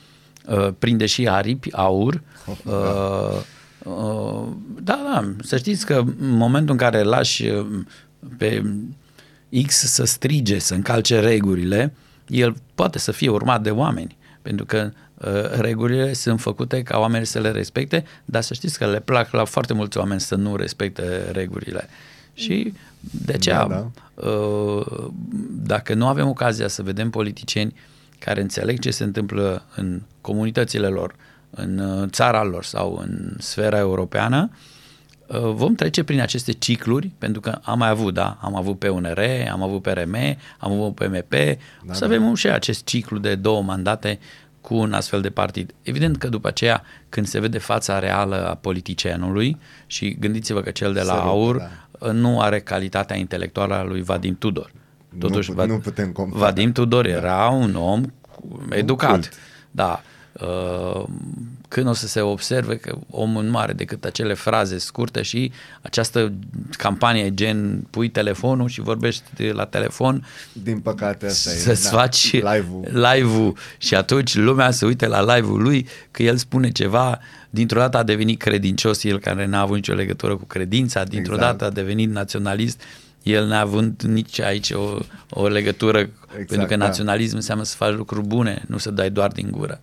[0.47, 2.23] uh, prinde și aripi, aur.
[2.65, 3.41] Uh,
[3.85, 4.49] uh,
[4.83, 7.67] da, da, să știți că în momentul în care lași uh,
[8.37, 8.63] pe
[9.67, 11.93] X să strige, să încalce regulile,
[12.27, 17.27] el poate să fie urmat de oameni, pentru că uh, regulile sunt făcute ca oamenii
[17.27, 20.57] să le respecte, dar să știți că le plac la foarte mulți oameni să nu
[20.57, 21.89] respecte regulile.
[22.35, 25.11] Și de aceea, Da, da, uh,
[25.51, 27.75] dacă nu avem ocazia să vedem politicieni
[28.19, 31.15] care înțeleg ce se întâmplă în comunitățile lor,
[31.51, 34.59] în uh, țara lor sau în sfera europeană, uh,
[35.38, 39.21] vom trece prin aceste cicluri, pentru că am mai avut, da, am avut PUNR,
[39.53, 40.16] am avut PRM,
[40.59, 41.35] am avut PMP,
[41.87, 44.19] da, să avem și acest ciclu de două mandate
[44.61, 45.75] cu un astfel de partid.
[45.83, 50.93] Evident că după aceea, când se vede fața reală a politicianului și gândiți-vă că cel
[50.93, 51.57] de la Se rupe, AUR
[52.01, 52.12] da.
[52.12, 54.71] nu are calitatea intelectuală a lui Vadim Tudor.
[55.19, 56.45] Totuși, Nu- Vad- nu putem compara.
[56.45, 59.11] Vadim Tudor era un om cu- educat.
[59.11, 59.31] cult.
[59.71, 60.03] Da.
[60.40, 61.05] Uh,
[61.71, 65.53] când o să se observe că omul nu are decât acele fraze scurte și
[65.83, 66.33] această
[66.71, 71.55] campanie gen pui telefonul și vorbești la telefon Din păcate asta e.
[71.55, 72.85] să-ți da, faci live-ul.
[72.93, 77.19] live-ul și atunci lumea se uite la live-ul lui că el spune ceva,
[77.51, 81.59] dintr-o dată a devenit credincios, el care n-a avut nicio legătură cu credința, dintr-o Exact.
[81.59, 82.83] dată a devenit naționalist,
[83.23, 84.99] el n-a avut nici aici o,
[85.31, 86.85] o legătură, exact, pentru că da.
[86.85, 89.81] naționalism înseamnă să faci lucruri bune, nu să dai doar din gură.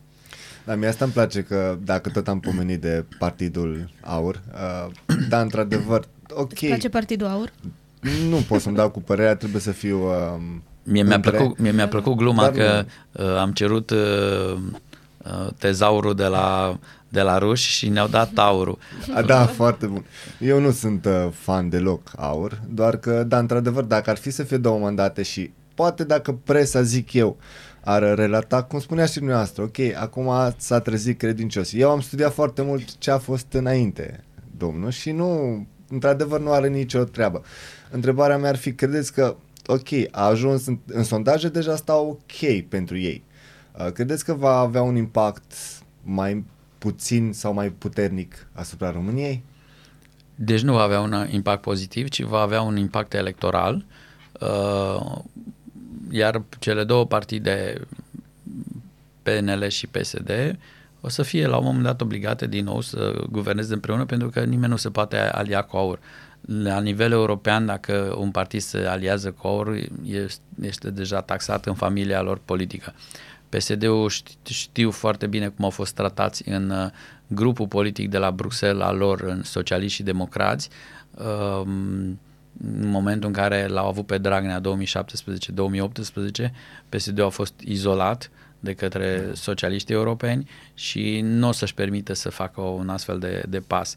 [0.68, 4.92] Da, mie asta îmi place că dacă tot am pomenit de Partidul Aur, uh,
[5.30, 7.52] da, într-adevăr, ok, Îți place Partidul Aur?
[8.30, 10.04] nu pot să-mi dau cu părerea, trebuie să fiu...
[10.04, 10.42] Uh,
[10.84, 13.98] Mie mi-a între- plăcut, mie mi-a plăcut gluma Dar că uh, am cerut uh,
[15.18, 18.78] uh, tezaurul de la, de la ruși și ne-au dat taurul.
[19.16, 20.06] A, da, foarte bun.
[20.40, 24.44] Eu nu sunt uh, fan deloc aur, doar că, da, într-adevăr, dacă ar fi să
[24.44, 27.38] fie două mandate și poate dacă presa, zic eu,
[27.90, 31.74] ar relata, cum spunea și dumneavoastră, ok, acum s-a trezit credincios.
[31.74, 34.24] Eu am studiat foarte mult ce a fost înainte,
[34.58, 37.42] domnul, și nu, într-adevăr, nu are nicio treabă.
[37.92, 42.62] Întrebarea mea ar fi, credeți că, ok, a ajuns în, în sondaje, deja stau ok
[42.70, 43.24] pentru ei.
[43.80, 45.54] Uh, Credeți că va avea un impact
[46.04, 46.46] mai
[46.78, 49.44] puțin sau mai puternic asupra României?
[50.36, 53.86] Deci nu va avea un impact pozitiv, ci va avea un impact electoral.
[54.42, 55.18] Uh,
[56.12, 57.82] iar cele două partide,
[59.24, 60.58] PNL și PSD,
[61.02, 64.44] o să fie la un moment dat obligate din nou să guverneze împreună pentru că
[64.44, 66.00] nimeni nu se poate alia cu aur.
[66.42, 71.74] La nivel european, dacă un partid se aliază cu aur, este, este deja taxat în
[71.74, 72.94] familia lor politică.
[73.50, 76.90] PSD-ul ști- știu foarte bine cum au fost tratați în uh,
[77.28, 80.70] grupul politic de la Bruxelles al lor, în socialiști și democrați,
[81.12, 82.20] um,
[82.64, 84.64] în momentul în care l-au avut pe Dragnea 2017-2018,
[86.90, 92.62] PSD-ul a fost izolat de către socialiștii europeni și nu o să-și permită să facă
[92.62, 93.96] un astfel de, de pas.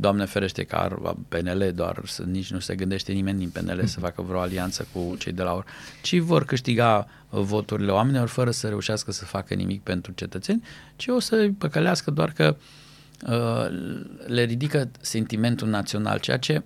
[0.00, 4.00] Doamne ferește că ar PNL doar să nici nu se gândește nimeni din PNL să
[4.00, 5.64] facă vreo alianță cu cei de la OR,
[6.02, 10.62] ci vor câștiga voturile oamenilor fără să reușească să facă nimic pentru cetățeni,
[10.96, 12.56] ci o să păcălească doar că
[13.26, 13.66] uh,
[14.26, 16.62] le ridică sentimentul național, ceea ce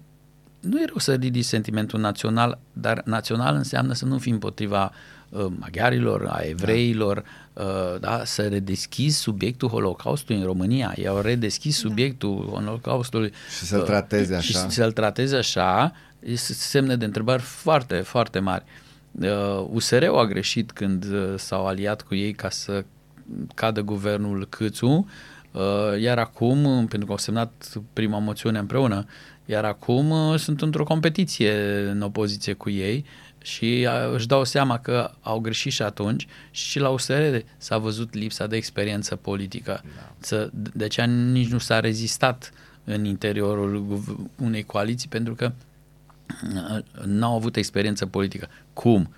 [0.69, 4.93] nu e rău să ridici sentimentul național, dar național înseamnă să nu fii împotriva
[5.29, 10.93] uh, maghiarilor, a evreilor, uh, da, să redeschizi subiectul Holocaustului în România.
[10.97, 14.69] Ei au redeschis subiectul Holocaustului Și să-l uh, trateze și așa.
[14.69, 18.65] să-l trateze așa, este semne de întrebări foarte, foarte mari.
[19.21, 22.85] Uh, USR-ul a greșit când uh, s-au aliat cu ei ca să
[23.55, 25.09] cadă guvernul Câțu,
[25.53, 29.07] uh, iar acum, uh, pentru că au semnat prima moțiune împreună,
[29.47, 33.05] iar acum uh, sunt într-o competiție în opoziție cu ei
[33.43, 38.15] și uh, își dau seama că au greșit și atunci și la USR s-a văzut
[38.15, 39.83] lipsa de experiență politică.
[40.29, 40.49] Da.
[40.53, 42.53] De aceea nici nu s-a rezistat
[42.85, 45.53] în interiorul guv- unei coaliții pentru că
[46.55, 48.49] uh, n-au avut experiență politică.
[48.73, 49.15] Cum?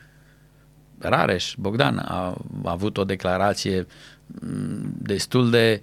[0.98, 3.86] Rareș Bogdan a, a avut o declarație
[4.26, 5.82] mm, destul de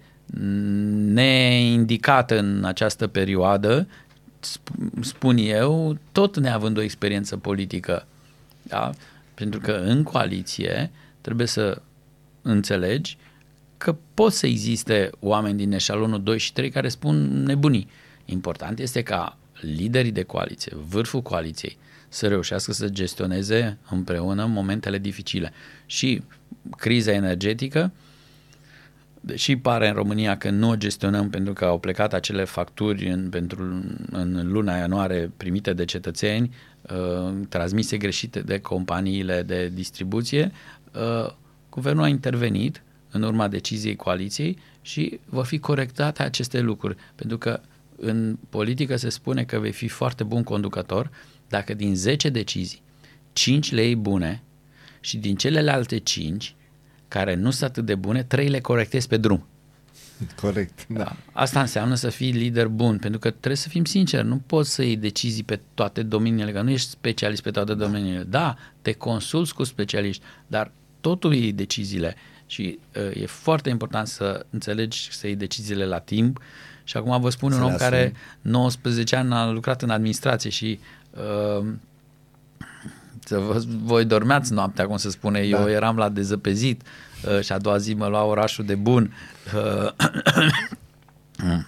[1.14, 4.13] neindicată în această perioadă, sp-
[5.02, 8.08] spun eu, tot neavând o experiență politică.
[8.62, 8.92] Da?
[9.34, 11.82] Pentru că în coaliție trebuie să
[12.42, 13.18] înțelegi
[13.78, 17.88] că pot să existe oameni din eșalonul 2 și 3 care spun nebunii.
[18.26, 21.78] Important este ca liderii de coaliție, vârful coaliției,
[22.10, 25.54] să reușească să gestioneze împreună momentele dificile.
[25.86, 26.22] Și
[26.78, 27.92] criza energetică,
[29.26, 33.30] deși pare în România că nu o gestionăm pentru că au plecat acele facturi în,
[33.30, 40.52] pentru, în luna ianuarie primite de cetățeni, uh, transmise greșite de companiile de distribuție,
[40.94, 41.32] uh,
[41.70, 47.60] guvernul a intervenit în urma deciziei coaliției și vor fi corectate aceste lucruri, pentru că
[47.96, 51.10] în politică se spune că vei fi foarte bun conducător
[51.48, 52.82] dacă din 10 decizii,
[53.34, 54.44] 5 le iei bune
[55.00, 56.56] și din celelalte 5
[57.14, 59.46] care nu sunt atât de bune, 3 le corectezi pe drum.
[60.36, 61.16] Corect, da.
[61.32, 64.84] Asta înseamnă să fii lider bun, pentru că trebuie să fim sinceri, nu poți să
[64.84, 68.24] iei decizii pe toate domeniile, că nu ești specialist pe toate domeniile.
[68.24, 70.72] Da, te consulți cu specialiști, dar
[71.02, 76.40] totul iei deciziile și uh, e foarte important să înțelegi să iei deciziile la timp
[76.84, 77.90] și acum vă spun Să un le om asumi.
[77.90, 80.80] care 19 ani a lucrat în administrație și
[81.60, 81.66] uh,
[83.34, 85.60] să vă, voi dormeați noaptea, cum se spune, da.
[85.60, 89.14] eu eram la dezăpezit uh, și a doua zi mă lua orașul de bun.
[89.56, 89.92] Uh,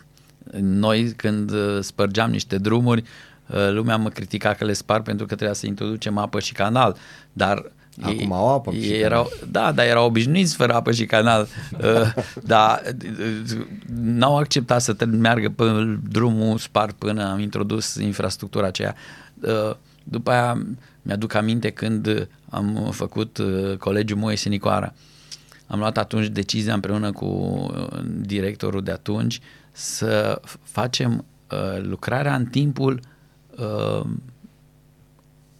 [0.60, 3.04] noi când uh, spărgeam niște drumuri,
[3.47, 6.95] uh, lumea mă critica că le spar pentru că trebuia să introducem apă și canal,
[7.34, 11.47] dar Acum au apă și ei erau, Da, dar erau obișnuiți fără apă și canal.
[11.84, 13.65] Uh, dar uh,
[14.01, 15.63] n-au acceptat să te- meargă pe
[16.10, 18.95] drumul spart până am introdus infrastructura aceea.
[19.41, 20.65] Uh, după aia
[21.05, 24.93] mi-aduc aminte când am făcut uh, colegiul Moise Nicoara.
[25.67, 29.39] Am luat atunci decizia împreună cu uh, directorul de atunci
[29.71, 32.99] să f- facem uh, lucrarea în timpul
[33.57, 34.05] uh,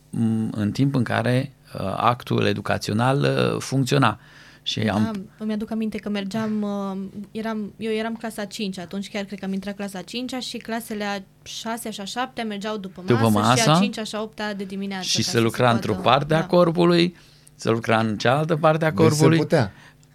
[0.10, 4.20] m- în timp în care uh, actul educațional uh, funcționa.
[4.68, 6.98] Și am, Da, îmi aduc aminte că mergeam, uh,
[7.32, 11.04] eram, eu eram clasa 5 atunci, chiar cred că am intrat clasa 5 și clasele
[11.04, 13.72] a 6 și a 7 mergeau după masă, După și masă.
[13.72, 15.04] a 5 și a 8 de dimineață.
[15.06, 16.46] și ca se să lucra într-o poată- parte a da.
[16.46, 17.16] corpului,
[17.56, 19.38] se lucra în cealaltă parte a Deci se corpului.
[19.38, 19.72] putea.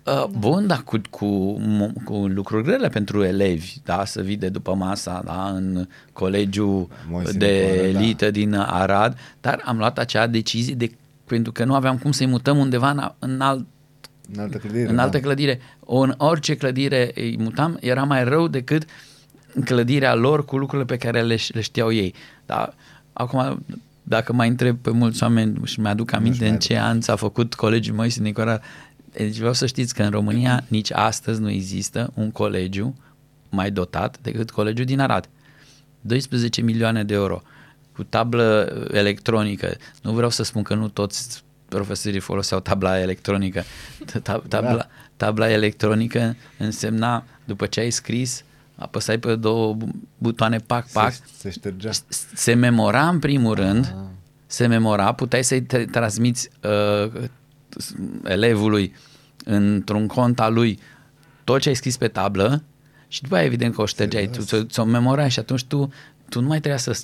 [0.07, 4.49] Uh, bun, dar cu, cu, mo- cu lucruri grele pentru elevi, da, să vii de
[4.49, 7.99] după masa, da, în colegiul Moise de Nicoara, da.
[8.03, 10.91] elită din Arad, dar am luat acea decizie de,
[11.25, 13.67] pentru că nu aveam cum să-i mutăm undeva în, în alt
[14.35, 14.89] În altă clădire.
[14.89, 15.23] în altă da.
[15.23, 15.61] clădire.
[15.81, 18.85] O, în orice clădire îi mutam, era mai rău decât
[19.55, 22.15] în clădirea lor cu lucrurile pe care le, le știau ei.
[22.47, 22.75] Dar
[23.13, 23.65] acum,
[24.03, 27.55] dacă mai întreb pe mulți oameni și mi-aduc aminte mai în ce an s-a făcut
[27.55, 28.61] colegiul Moise Nicola,
[29.13, 32.97] deci vreau să știți că în România nici astăzi nu există un colegiu
[33.49, 35.29] mai dotat decât colegiul din Arad.
[36.01, 37.43] 12 milioane de euro
[37.93, 39.77] cu tablă electronică.
[40.03, 43.63] Nu vreau să spun că nu toți profesorii foloseau tabla electronică.
[44.23, 44.87] Ta- Tabla, Da.
[45.17, 48.45] tabla electronică însemna, după ce ai scris,
[48.77, 51.91] apăsai pe două bu- butoane pac, pac, Se, se ștergea.
[52.35, 54.05] se memora în primul rând, Ah.
[54.47, 57.23] se memora, puteai să-i te- transmiți uh,
[58.25, 58.95] elevului
[59.45, 60.79] într-un cont al lui
[61.45, 62.63] tot ce ai scris pe tablă
[63.09, 65.93] și după aia evident că o ștergeai, tu ți-o, ți-o memorai și atunci tu,
[66.29, 67.01] tu nu mai trebuia să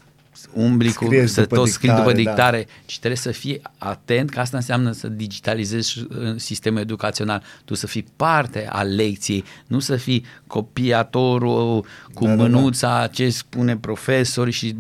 [0.53, 2.31] umbli cu, Scrieți să după tot scrii după dictare, da.
[2.31, 7.75] dictare, ci trebuie să fii atent, că asta înseamnă să digitalizezi uh, sistemul educațional, tu
[7.75, 12.43] să fii parte a lecției, nu să fii copiatorul cu Da, da, da.
[12.43, 14.77] mânuța, ce spune profesor și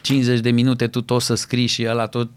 [0.00, 2.28] 50 de minute tu tot să scrii și ăla tot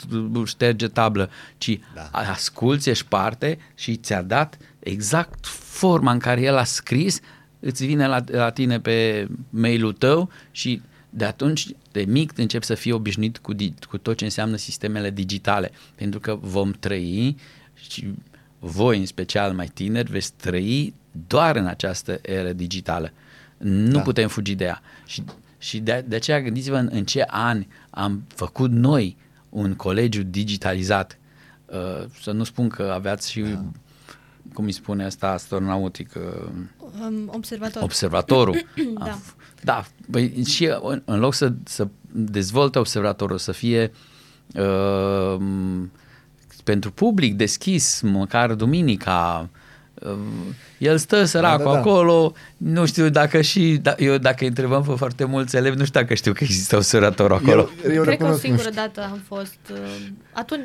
[0.46, 2.10] șterge tablă, ci Da.
[2.12, 7.20] asculți, ești parte și ți-a dat exact forma în care el a scris,
[7.60, 10.82] îți vine la, la tine pe mailul tău și
[11.18, 15.10] de atunci, de mic, începi să fii obișnuit cu, di- cu tot ce înseamnă sistemele
[15.10, 17.36] digitale, pentru că vom trăi
[17.90, 18.08] și
[18.60, 20.94] voi în special mai tineri veți trăi
[21.28, 23.12] doar în această eră digitală.
[23.58, 24.02] Nu Da.
[24.02, 24.82] putem fugi de ea.
[25.06, 25.24] Și,
[25.58, 29.18] și de, de aceea gândiți-vă în, în ce ani am făcut noi
[29.50, 31.18] un colegiu digitalizat.
[31.66, 33.66] Uh, să nu spun că aveați și, Da.
[34.54, 36.52] Cum îi spune asta, astronautică,
[37.02, 37.84] Um, observator.
[37.84, 38.56] observatorul.
[39.00, 39.12] Da.
[39.12, 39.18] A,
[39.64, 43.92] da, băi, și în, în loc să, să dezvolte observatorul, să fie
[44.56, 45.38] uh,
[46.64, 49.57] pentru public deschis, măcar duminica, uh,
[50.78, 51.80] el stă săracul Da, da, da.
[51.80, 55.86] acolo, nu știu dacă și, da, eu dacă îi întrebăm pe foarte mulți elevi, nu
[55.86, 57.70] știu dacă știu că există observatorul acolo.
[57.86, 58.82] Eu, eu Cred că o recunosc, nu singură știu.
[58.82, 59.78] dată am fost uh,
[60.32, 60.62] atunci,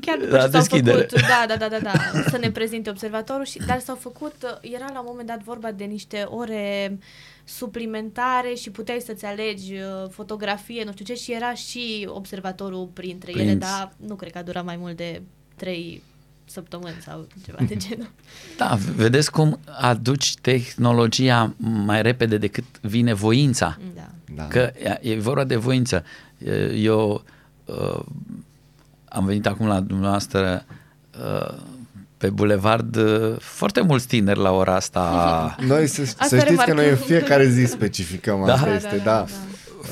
[0.00, 0.96] chiar după La ce s-au deschidere.
[0.96, 1.92] făcut, da, da, da, da, da,
[2.30, 5.70] să ne prezinte observatorul, și, dar s-au făcut, uh, era la un moment dat vorba
[5.72, 6.98] de niște ore
[7.44, 13.30] suplimentare și puteai să-ți alegi uh, fotografie, nu știu ce, și era și observatorul printre
[13.30, 13.58] ele, Prins.
[13.58, 15.22] dar nu cred că a durat mai mult de
[15.56, 16.02] trei
[16.44, 18.10] săptămâni sau ceva de genul.
[18.56, 23.78] Da, vedeți cum aduci tehnologia mai repede decât vine voința.
[23.94, 24.08] Da.
[24.34, 24.46] Da.
[24.48, 26.04] Că e- e vorba de voință.
[26.38, 27.24] E- Eu
[27.64, 28.00] uh,
[29.04, 30.64] am venit acum la dumneavoastră
[31.24, 31.54] uh,
[32.16, 35.56] pe bulevard uh, foarte mulți tineri la ora asta.
[35.66, 37.06] Noi să, Asta să știți că noi în remarcăm.
[37.06, 38.52] fiecare zi specificăm Da.
[38.52, 39.10] asta Da, este, da, da.
[39.20, 39.26] da,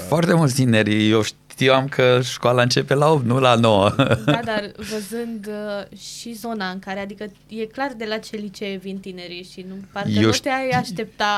[0.09, 1.09] foarte mulți tineri.
[1.11, 1.23] Eu
[1.62, 3.90] știam că școala începe la 8, nu la 9.
[3.96, 4.05] Da,
[4.44, 8.98] dar văzând uh, și zona în care, adică e clar de la ce licee vin
[8.98, 11.35] tinerii și nu, parcă Eu nu știu- te-ai aștepta...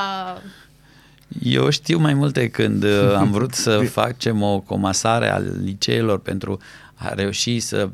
[1.42, 6.58] Eu știu mai multe când uh, am vrut să facem o comasare al liceelor pentru
[6.94, 7.88] a reuși să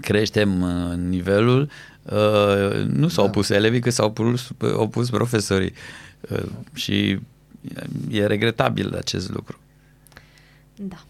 [0.00, 1.68] creștem uh, nivelul,
[2.02, 3.30] uh, nu s-au Da.
[3.30, 5.72] opus elevii, că s-au opus, opus profesorii.
[6.30, 6.42] Uh,
[6.74, 7.18] Și
[8.10, 9.58] e regretabil acest lucru.
[10.76, 11.04] Da,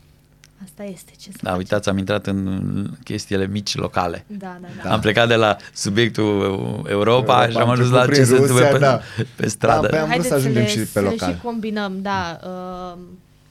[0.64, 1.56] asta este ce să Da, facem.
[1.58, 4.24] uitați, am intrat în chestiile mici locale.
[4.28, 4.82] Da, da, da.
[4.88, 4.92] Da.
[4.92, 8.24] Am plecat de la subiectul Europa, Europa, și am am ajuns trecut la ce prin
[8.24, 9.00] se întâmplă Rusia, pe, da.
[9.36, 9.80] pe stradă.
[9.86, 11.32] Da, pe- am vrut să Haideți ajungem le, și pe să le local.
[11.34, 12.98] și combinăm, da, uh,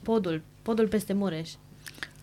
[0.03, 1.49] podul, podul peste Mureș.
[1.51, 1.57] E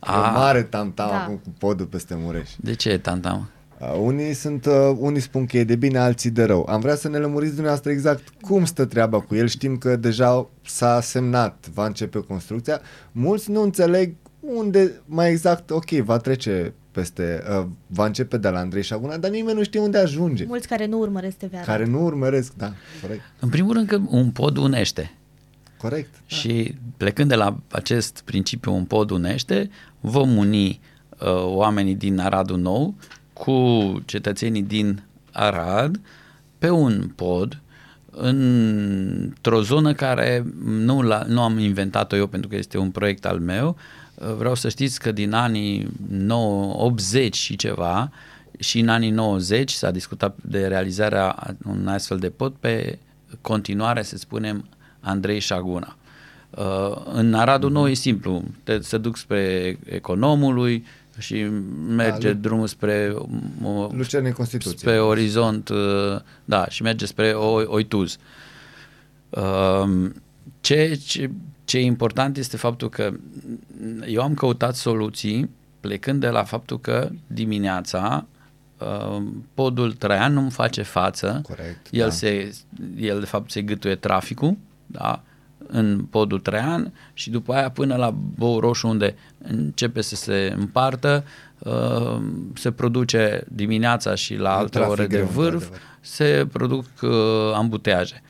[0.09, 1.22] o mare tam-tam Da.
[1.22, 2.51] acum cu podul peste Mureș.
[2.57, 3.51] De ce, tantam?
[3.78, 6.66] Uh, unii sunt, uh, unii spun că e de bine, alții de rău.
[6.70, 9.49] Am vrea să ne lămuriți dumneavoastră exact cum stă treaba cu el.
[9.49, 12.80] Știm că deja s-a semnat, va începe construcția.
[13.12, 18.59] Mulți nu înțeleg unde mai exact, ok, va trece peste, uh, va începe de la
[18.59, 20.45] Andrei Șaguna, dar nimeni nu știe unde ajunge.
[20.45, 21.64] Mulți care nu urmăresc TV Arad.
[21.66, 25.14] Care nu urmăresc, da, corect, În primul rând că un pod unește.
[25.76, 26.14] corect.
[26.26, 29.70] Și plecând de la acest principiu un pod unește,
[30.01, 30.80] vom uni
[31.18, 32.95] uh, oamenii din Aradul Nou
[33.32, 33.53] cu
[34.05, 36.01] cetățenii din Arad
[36.59, 37.61] pe un pod
[38.11, 43.38] într-o zonă care nu, la, nu am inventat-o eu pentru că este un proiect al
[43.38, 43.68] meu.
[43.68, 44.01] Uh,
[44.37, 48.11] Vreau să știți că din anii 9, 80 și ceva
[48.59, 52.99] și în anii 90 s-a discutat de realizarea unui astfel de pod pe
[53.41, 54.64] continuare, să spunem,
[55.01, 55.97] Andrei Șaguna.
[56.51, 60.85] Uh, în Aradul Nou e simplu, te, se duc spre economului
[61.18, 61.43] și
[61.89, 63.14] merge Da, da, drumul spre,
[63.62, 64.79] uh, Lucerne Constituție.
[64.79, 68.18] spre orizont, uh, da, și merge spre O- Oituz.
[69.31, 70.11] Uh,
[70.61, 71.31] Ce, ce,
[71.65, 73.13] ce e important este faptul că
[74.07, 75.51] eu am căutat soluții
[75.81, 78.27] plecând de la faptul că dimineața
[78.79, 79.23] uh,
[79.55, 82.11] podul Traian nu-mi face față, Corect, el, da.
[82.11, 82.55] se,
[82.97, 84.57] el de fapt se gâtuie traficul,
[84.87, 85.23] da,
[85.67, 91.25] în podul Traian și după aia până la Bou Roșu unde începe să se împartă,
[91.59, 92.23] uh,
[92.55, 95.81] se produce dimineața și la Un alte trafic ore de greu, vârf, într-adevăr.
[96.01, 97.11] se produc uh,
[97.55, 98.23] ambuteaje.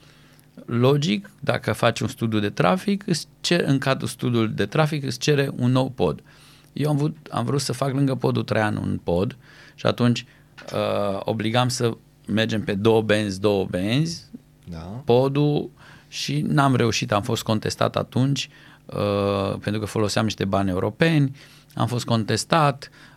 [0.67, 5.19] Logic, dacă faci un studiu de trafic, îți cer, în cadrul studiului de trafic îți
[5.19, 6.23] cere un nou pod.
[6.73, 9.37] Eu am vrut, am vrut să fac lângă podul Traian un pod
[9.75, 10.27] și atunci
[10.73, 11.97] uh, obligam să
[12.27, 14.25] mergem pe două benzi, două benzi,
[14.71, 15.03] Da.
[15.05, 15.71] podul
[16.09, 18.49] și n-am reușit, am fost contestat atunci
[18.87, 21.37] uh, pentru că foloseam niște bani europeni,
[21.75, 23.12] am fost contestat, uh,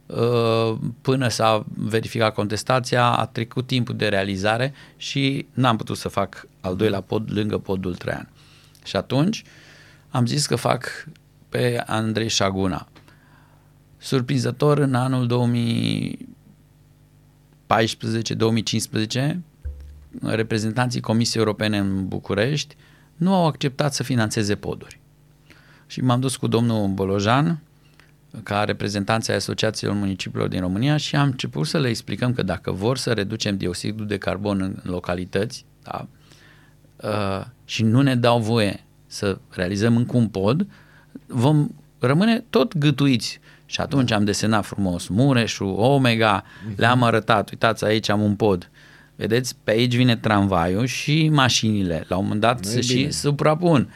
[1.01, 6.75] până s-a verificat contestația, a trecut timpul de realizare și n-am putut să fac al
[6.75, 8.29] doilea pod lângă podul Traian.
[8.83, 9.43] Și atunci
[10.09, 11.07] am zis că fac
[11.49, 12.87] pe Andrei Șaguna.
[13.97, 15.55] Surprinzător, în anul
[19.31, 19.35] 2014-2015,
[20.21, 22.75] reprezentanții Comisiei Europene în București
[23.15, 24.99] nu au acceptat să financeze poduri.
[25.87, 27.61] Și m-am dus cu domnul Bolojan,
[28.43, 32.71] ca reprezentanții ai asociațiilor municipiilor din România și am început să le explicăm că dacă
[32.71, 36.07] vor să reducem dioxidul de carbon în localități da,
[36.95, 40.67] uh, și nu ne dau voie să realizăm încă un pod,
[41.27, 41.69] vom
[41.99, 43.39] rămâne tot gâtuiți.
[43.65, 46.43] Și atunci am desenat frumos Mureșul, Omega,
[46.75, 48.69] le-am arătat, uitați aici am un pod.
[49.15, 52.05] Vedeți, pe aici vine tramvaiul și mașinile.
[52.07, 53.09] La un moment dat Nu e se și bine.
[53.09, 53.93] suprapun.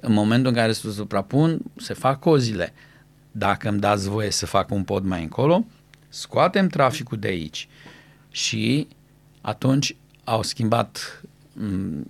[0.00, 2.72] În momentul în care se suprapun, se fac cozile.
[3.38, 5.64] Dacă îmi dați voie să fac un pod mai încolo,
[6.08, 7.68] scoatem traficul de aici.
[8.30, 8.88] Și
[9.40, 11.22] atunci au schimbat
[11.52, 12.06] m,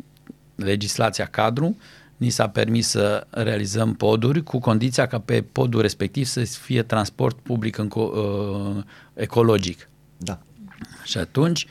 [0.55, 1.77] legislația cadru,
[2.17, 7.39] ni s-a permis să realizăm poduri cu condiția ca pe podul respectiv să fie transport
[7.39, 9.89] public înco, uh, ecologic.
[10.17, 10.39] Da.
[11.05, 11.67] Și atunci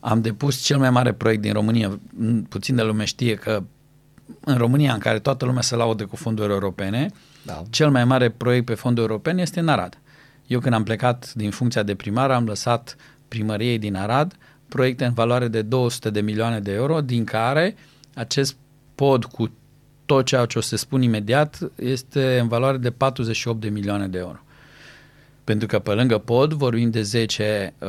[0.00, 2.00] am depus cel mai mare proiect din România.
[2.10, 3.62] M, Puțin de lume știe că
[4.40, 7.10] în România, în care toată lumea se laudă cu fonduri europene,
[7.42, 7.62] Da.
[7.70, 9.98] cel mai mare proiect pe fonduri europene este în Arad.
[10.46, 12.96] Eu când am plecat din funcția de primar, am lăsat
[13.28, 14.36] primăriei din Arad
[14.68, 17.76] proiecte în valoare de 200 de milioane de euro, din care
[18.14, 18.56] acest
[18.94, 19.50] pod cu
[20.06, 24.18] tot ceea ce o să spun imediat este în valoare de 48 de milioane de
[24.18, 24.38] euro.
[25.44, 27.88] Pentru că pe lângă pod vorbim de 10 uh,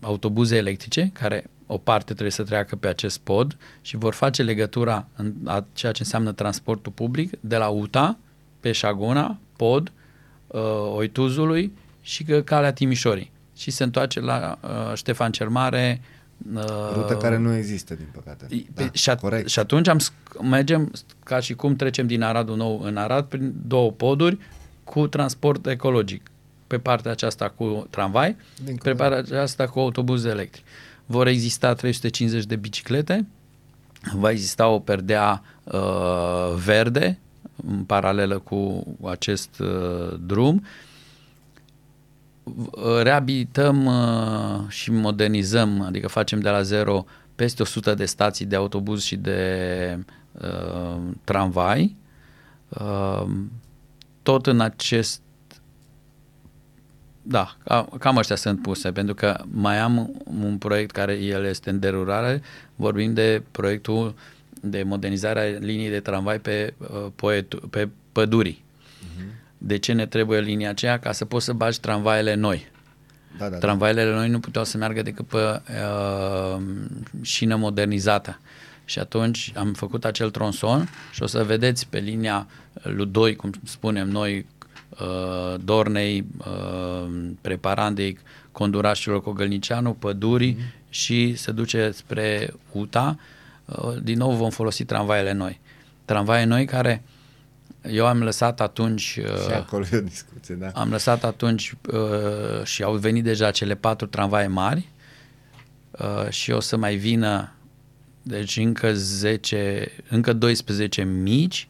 [0.00, 5.06] autobuze electrice care o parte trebuie să treacă pe acest pod și vor face legătura
[5.16, 8.18] în a ceea ce înseamnă transportul public de la UTA
[8.60, 9.92] pe Șaguna, pod,
[10.46, 10.60] uh,
[10.96, 13.30] Oituzului și că calea Timișorii.
[13.56, 16.00] Și se întoarce la uh, Ștefan cel Mare.
[16.54, 16.62] Uh,
[16.94, 18.46] Rută care nu există, din păcate.
[18.74, 19.48] da, Da, și, at- corect.
[19.48, 20.92] și atunci am, sc- mergem
[21.24, 24.38] ca și cum trecem din Aradul Nou în Arad prin două poduri
[24.84, 26.30] cu transport ecologic.
[26.66, 28.94] Pe partea aceasta cu tramvai, Dincolo.
[28.94, 30.64] pe partea aceasta cu autobuz electric.
[31.06, 33.26] Vor exista 350 de biciclete,
[34.14, 37.18] va exista o perdea uh, verde
[37.66, 40.64] în paralelă cu acest uh, drum.
[42.44, 47.04] V- Reabilităm uh, și modernizăm, adică facem de la zero
[47.34, 49.98] peste 100 de stații de autobuz și de
[50.32, 51.96] uh, tramvai.
[52.68, 53.26] Uh,
[54.22, 55.20] tot în acest
[57.22, 61.70] da, ca- cam ăștia sunt puse, pentru că mai am un proiect care el este
[61.70, 62.42] în derulare,
[62.76, 64.14] vorbim de proiectul
[64.62, 68.66] de modernizare a liniei de tramvai pe, uh, poetu, pe pădurii.
[69.58, 70.98] De ce ne trebuie linia aceea?
[70.98, 72.66] Ca să poți să bagi tramvaiele noi.
[73.38, 73.58] Da, da, da.
[73.58, 76.62] Tramvaiele noi nu puteau să meargă decât pe uh,
[77.22, 78.40] șină modernizată.
[78.84, 82.46] Și atunci am făcut acel tronson și o să vedeți pe linia
[82.82, 84.46] lui 2, cum spunem noi,
[85.00, 88.18] uh, Dornei, uh, Preparandei,
[88.52, 90.60] Condurașilor Cogălnicianu, Pădurii Mhm.
[90.60, 90.90] mm-hmm.
[90.90, 93.18] și se duce spre UTA.
[93.68, 95.60] Uh, din nou vom folosi tramvaiele noi.
[96.04, 97.02] Tramvaie noi care
[97.82, 100.68] eu am lăsat atunci Și uh, acolo e o discuție, da.
[100.74, 104.88] am lăsat atunci uh, și au venit deja cele patru tramvaie mari
[105.90, 107.52] uh, și o să mai vină
[108.22, 111.68] deci încă 10, încă 12 mici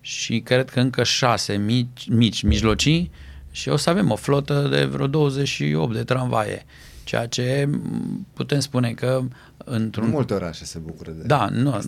[0.00, 3.10] și cred că încă 6 mici, mici mijlocii
[3.50, 6.64] și o să avem o flotă de vreo 28 de tramvaie,
[7.04, 9.22] ceea ce m, putem spune că
[9.64, 11.80] într-un Multe orașe se bucură de da, nu.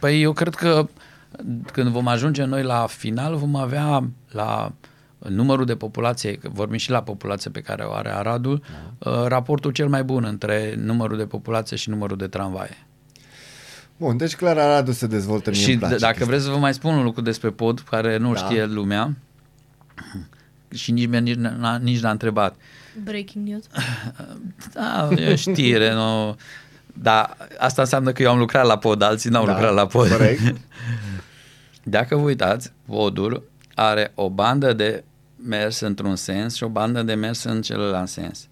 [0.00, 0.88] Păi eu cred că
[1.72, 4.72] când vom ajunge noi la final, vom avea la
[5.28, 8.62] numărul de populație, că vorbim și la populația pe care o are Aradul,
[8.98, 9.28] da.
[9.28, 12.86] raportul cel mai bun între numărul de populație și numărul de tramvaie.
[13.96, 16.26] Bun, deci clar Aradul se dezvoltă, mie și îmi place d- dacă chestia.
[16.30, 18.38] vreți să vă mai spun un lucru despre pod care nu Da.
[18.38, 19.16] știe lumea
[20.74, 22.56] și nici, mie- nici, n-a, nici n-a întrebat.
[23.04, 23.64] Breaking news.
[24.72, 26.36] Da, e o știre, nu...
[27.02, 30.08] Dar asta înseamnă că eu am lucrat la pod, alții n-au Da, lucrat la pod.
[30.08, 30.40] corect.
[31.82, 33.42] Dacă vă uitați, podul
[33.74, 35.04] are o bandă de
[35.36, 38.48] mers într-un sens și o bandă de mers în celălalt sens.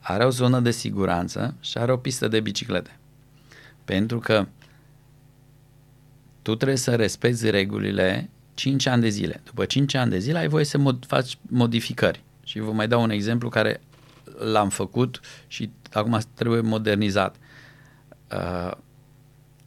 [0.00, 2.98] Are o zonă de siguranță și are o pistă de biciclete.
[3.84, 4.46] Pentru că
[6.42, 9.40] tu trebuie să respecti regulile 5 ani de zile.
[9.44, 12.22] După 5 ani de zile ai voie să mod- faci modificări.
[12.44, 13.80] Și vă mai dau un exemplu care
[14.52, 17.34] l-am făcut și acum trebuie modernizat.
[17.34, 17.48] Uh,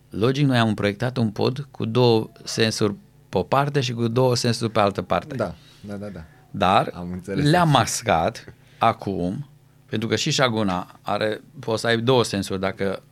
[0.10, 2.96] logic, noi am proiectat un pod cu două sensuri
[3.30, 5.36] pe o parte și cu două sensuri pe altă parte.
[5.36, 6.24] Da, da, da, da.
[6.52, 7.46] Dar Am înțeles.
[7.46, 9.50] le-am mascat acum,
[9.86, 13.04] pentru că și șaguna are, poți să ai două sensuri, dacă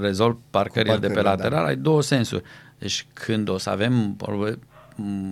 [0.00, 1.68] rezolvi parcările de pe parcările, lateral, da.
[1.68, 2.42] ai două sensuri.
[2.78, 4.58] Deci când o să avem probabil,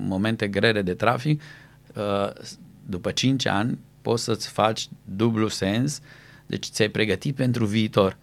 [0.07, 1.43] momente grele de trafic,
[1.95, 2.31] uh,
[2.87, 6.01] după 5 ani poți să-ți faci dublu sens,
[6.47, 8.17] deci ți-ai pregătit pentru viitor.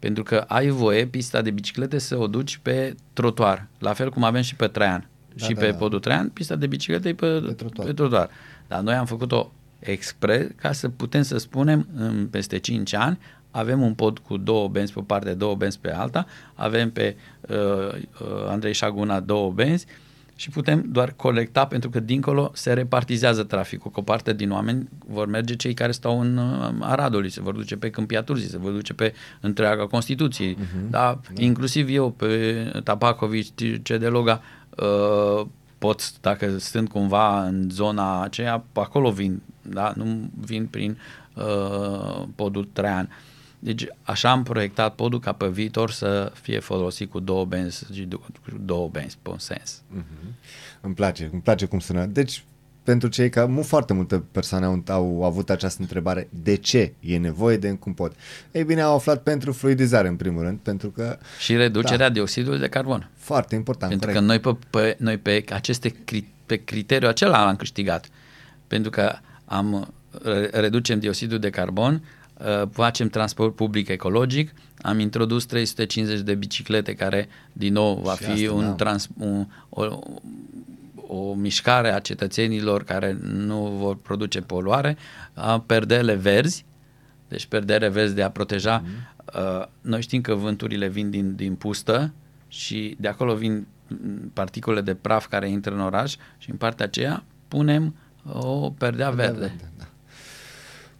[0.00, 4.24] Pentru că ai voie pista de biciclete să o duci pe trotuar, la fel cum
[4.24, 5.08] avem și pe Traian.
[5.34, 5.76] Da, și da, pe da.
[5.76, 7.86] podul Traian, pista de biciclete e pe, Pe trotuar.
[7.86, 8.30] pe trotuar.
[8.68, 13.18] Dar noi am făcut-o expres ca să putem să spunem în peste 5 ani
[13.50, 17.16] avem un pod cu două benzi pe o parte, două benzi pe alta, avem pe
[17.40, 19.86] uh, uh, Andrei Șaguna două benzi
[20.40, 24.88] și putem doar colecta pentru că dincolo se repartizează traficul, că o parte din oameni
[25.06, 28.58] vor merge cei care stau în uh, Aradului, se vor duce pe Câmpia Turzii, se
[28.58, 30.90] vor duce pe întreaga Constituție, uh-huh.
[30.90, 31.20] da?
[31.34, 31.42] da?
[31.42, 34.42] inclusiv eu pe Tabacovici, Cedeloga,
[34.76, 35.46] uh,
[35.78, 39.92] pot, dacă sunt cumva în zona aceea, pe acolo vin, da?
[39.96, 40.98] nu vin prin
[41.34, 43.08] uh, podul Traian.
[43.62, 48.02] Deci așa am proiectat podul ca pe viitor să fie folosit cu două benzi și
[48.02, 48.28] du- cu
[48.64, 49.82] două benzi pe un sens.
[49.88, 50.04] Mhm.
[50.80, 52.04] Îmi place, îmi place cum sună.
[52.06, 52.44] Deci,
[52.82, 57.18] pentru cei care, nu foarte multe persoane au, au avut această întrebare, de ce e
[57.18, 58.16] nevoie de încă un pod?
[58.52, 62.12] Ei bine, au aflat pentru fluidizare, în primul rând, pentru că Și reducerea da.
[62.12, 63.10] dioxidului de carbon.
[63.16, 64.26] foarte important, Pentru corect.
[64.26, 68.08] că noi pe, pe, noi pe aceste cri, pe criteriul acela am câștigat.
[68.66, 69.12] Pentru că
[69.44, 69.92] am
[70.22, 72.00] re- reducem dioxidul de carbon, uh,
[72.70, 78.30] facem transport public ecologic, am introdus 350 de biciclete care din nou va Și fi
[78.30, 78.72] asta, un, da.
[78.72, 79.98] trans, un, o,
[81.06, 84.96] o mișcare a cetățenilor care nu vor produce poluare,
[85.34, 86.64] a perdele verzi,
[87.28, 88.84] deci perdere verzi de a proteja.
[89.34, 92.12] Uh, noi știm că vânturile vin din, din pustă
[92.48, 96.84] și de acolo vin mm, particule de praf care intră în oraș și în partea
[96.84, 97.94] aceea punem
[98.32, 99.52] o perdea verde.
[99.78, 99.84] da.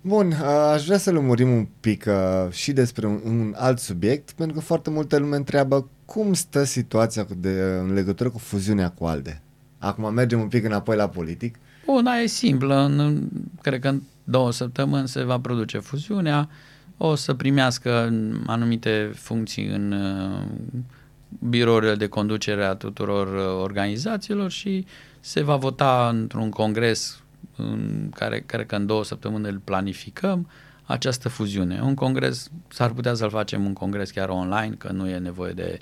[0.00, 4.30] Bun, a, aș vrea să lămurim un pic uh, și despre un, un alt subiect,
[4.30, 8.90] pentru că foarte multe lume întreabă cum stă situația cu de, în legătură cu fuziunea
[8.90, 9.42] cu ALDE.
[9.78, 11.58] Acum mergem un pic înapoi la politic.
[11.86, 13.28] Una e simplă, în,
[13.62, 16.48] cred că în două săptămâni se va produce fuziunea,
[16.96, 18.12] o să primească
[18.46, 20.42] anumite funcții în uh,
[21.48, 24.86] birourile de conducere a tuturor uh, organizațiilor și
[25.20, 27.20] se va vota într-un congres
[27.56, 30.48] în care cred că în două săptămâni îl planificăm
[30.84, 31.80] această fuziune.
[31.80, 35.78] Un congres, s-ar putea să-l facem un congres chiar online, că nu e nevoie de,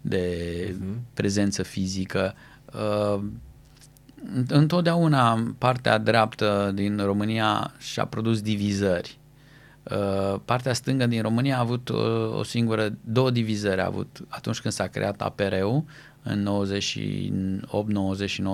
[0.00, 0.24] de
[0.70, 1.14] uh-huh.
[1.14, 2.34] prezență fizică.
[2.74, 3.20] Uh,
[4.48, 9.18] întotdeauna partea dreaptă din România și-a produs divizări.
[9.82, 14.60] Uh, partea stângă din România a avut uh, o singură, două divizări a avut atunci
[14.60, 15.84] când s-a creat APR-ul
[16.22, 16.48] în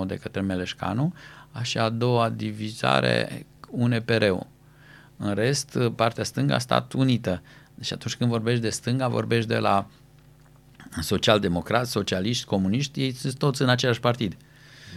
[0.03, 1.13] 98-99 de către Meleșcanu,
[1.55, 4.47] așa a doua divizare UNPR-ul.
[5.17, 7.41] În rest, partea stângă a stat unită.
[7.75, 9.87] Deci atunci când vorbești de stânga, vorbești de la
[11.01, 14.37] social-democrați, socialiști, comuniști, ei sunt toți în același partid.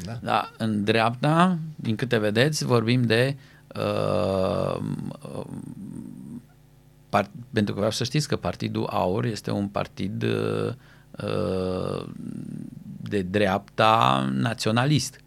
[0.05, 0.19] Da.
[0.23, 3.37] Da, în dreapta, din câte vedeți, vorbim de
[3.77, 4.81] uh,
[5.35, 5.47] uh,
[7.09, 10.73] part, pentru că vreau să știți că Partidul Aur este un partid uh,
[11.25, 12.07] uh,
[13.01, 15.21] de dreapta naționalist.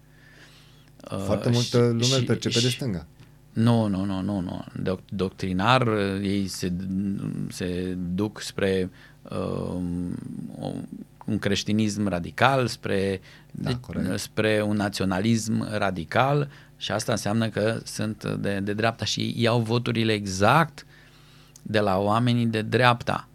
[1.11, 3.05] Uh, Foarte multă și- lume și- îl percepe de și- stânga.
[3.53, 4.63] nu, nu, nu, nu, nu.
[4.81, 6.71] Doc- doctrinar, uh, ei se,
[7.49, 8.89] se duc spre
[9.29, 9.75] uh,
[11.25, 13.21] un creștinism radical, spre,
[13.51, 14.19] Da, corect.
[14.19, 20.11] spre un naționalism radical și asta înseamnă că sunt de, de dreapta și iau voturile
[20.13, 20.85] exact
[21.61, 23.27] de la oamenii de dreapta.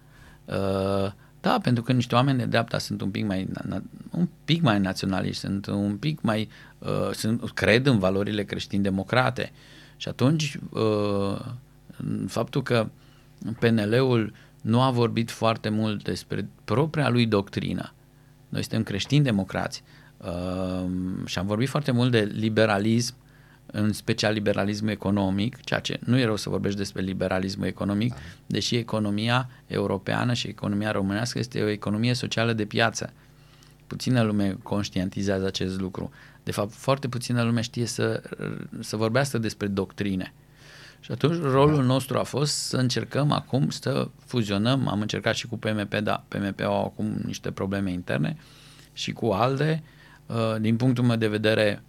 [0.45, 1.13] Uh,
[1.47, 4.63] da, pentru că niște oameni de dreapta sunt un pic mai na- na- un pic
[4.63, 9.53] mai naționaliști, sunt un pic mai uh, sunt, cred în valorile creștin-democrate.
[9.97, 11.41] Și atunci uh,
[12.27, 12.89] faptul că
[13.59, 17.93] PNL-ul nu a vorbit foarte mult despre propria lui doctrină.
[18.49, 19.83] Noi suntem creștini-democrați
[20.17, 20.91] uh,
[21.25, 23.15] și am vorbit foarte mult de liberalism,
[23.67, 28.15] în special liberalismul economic, ceea ce nu e rău să vorbești despre liberalismul economic,
[28.47, 33.13] deși economia europeană și economia românească este o economie socială de piață.
[33.87, 36.11] Puțină lume conștientizează acest lucru.
[36.43, 38.23] De fapt, foarte puțină lume știe să,
[38.81, 40.33] să vorbească despre doctrine.
[41.01, 45.59] Și atunci rolul nostru a fost să încercăm acum să fuzionăm, am încercat și cu
[45.59, 48.37] PMP, da, PMP au acum niște probleme interne
[48.93, 49.83] și cu ALDE,
[50.27, 51.83] Uh, din punctul meu de vedere,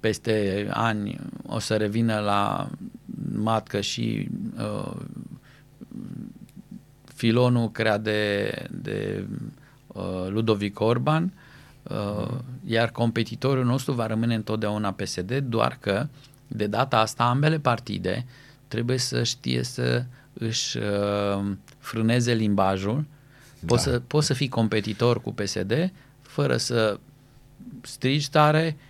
[0.00, 2.70] peste ani o să revină la
[3.38, 4.28] matcă și
[4.58, 4.96] uh,
[7.14, 9.26] filonul creat de, de
[9.86, 11.32] uh, Ludovic Orban,
[11.82, 16.06] uh, iar competitorul nostru va rămâne întotdeauna PSD, doar că
[16.46, 18.26] de data asta ambele partide
[18.68, 21.44] trebuie să știe să își uh,
[21.78, 23.04] frâneze limbajul.
[23.66, 23.90] Poți, Da.
[23.90, 26.98] să, poți să fii competitor cu PSD fără să
[27.82, 28.87] strigi tare, ci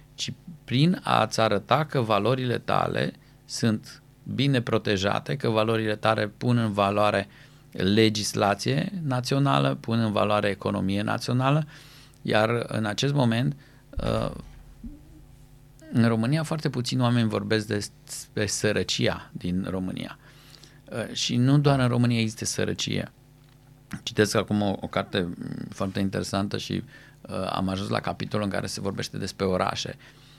[0.68, 3.12] prin a-ți arăta că valorile tale
[3.44, 4.02] sunt
[4.34, 7.28] bine protejate, că valorile tale pun în valoare
[7.72, 11.66] legislație națională, pun în valoare economie națională,
[12.22, 13.56] iar în acest moment
[13.90, 14.30] uh,
[15.92, 20.18] în România foarte puțini oameni vorbesc despre sărăcia din România.
[20.84, 23.12] Uh, Și nu doar în România există sărăcie.
[24.02, 25.34] Citesc acum o, o carte mm,
[25.70, 26.82] foarte interesantă și
[27.20, 29.96] uh, am ajuns la capitolul în care se vorbește despre orașe.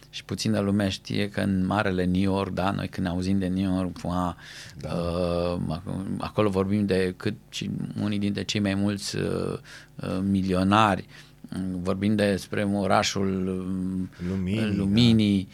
[0.10, 3.47] Și puțină lume știe că în marele New York, da, noi când ne auzim de
[3.47, 4.38] New York, a,
[4.78, 4.93] da.
[4.93, 7.70] uh, ac- acolo vorbim de cât și
[8.01, 9.57] unii dintre cei mai mulți uh,
[9.95, 11.05] uh, milionari,
[11.49, 15.47] Mm, vorbim despre orașul um, Luminii, luminii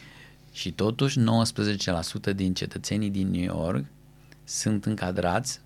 [0.52, 1.22] și totuși 19%
[2.34, 3.84] din cetățenii din New York
[4.44, 5.60] sunt încadrați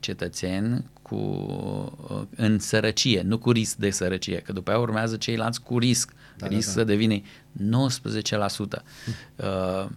[0.00, 5.62] cetățeni cu, uh, în sărăcie, nu cu risc de sărăcie, că după aia urmează ceilalți
[5.62, 6.80] cu risc, da, risc da, da.
[6.80, 8.82] să devine 19%.
[9.36, 9.88] Uh,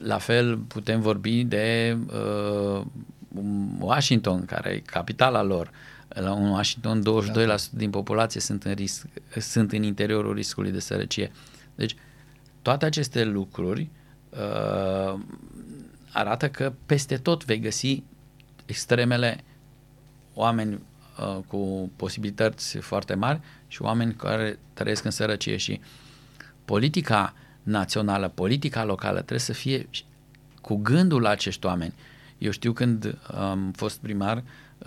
[0.00, 2.84] la fel putem vorbi de uh,
[3.78, 5.70] Washington, care e capitala lor.
[6.08, 7.54] La un Washington 22% da.
[7.70, 9.06] din populație sunt în, risc,
[9.38, 11.32] sunt în interiorul riscului de sărăcie.
[11.74, 11.96] Deci
[12.62, 13.88] toate aceste lucruri
[14.30, 15.18] uh,
[16.12, 18.02] arată că peste tot vei găsi
[18.66, 19.44] extremele
[20.34, 20.72] oameni
[21.18, 25.80] uh, cu posibilități foarte mari și oameni care trăiesc în sărăcie și
[26.64, 29.88] politica națională, politica locală trebuie să fie
[30.60, 31.94] cu gândul la acești oameni.
[32.38, 34.42] Eu știu când am fost primar,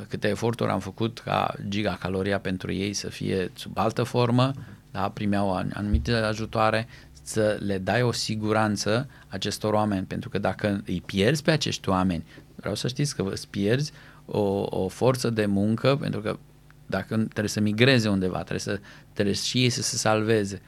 [0.07, 4.51] câte eforturi am făcut ca gigacaloria pentru ei să fie sub altă formă,
[4.91, 6.87] da, primeau anumite ajutoare,
[7.21, 12.25] să le dai o siguranță acestor oameni, pentru că dacă îi pierzi pe acești oameni,
[12.59, 13.91] vreau să știți că îți pierzi
[14.25, 16.37] o, o forță de muncă, pentru că
[16.85, 18.79] dacă trebuie să migreze undeva, trebuie, să,
[19.13, 20.61] trebuie și ei să se salveze.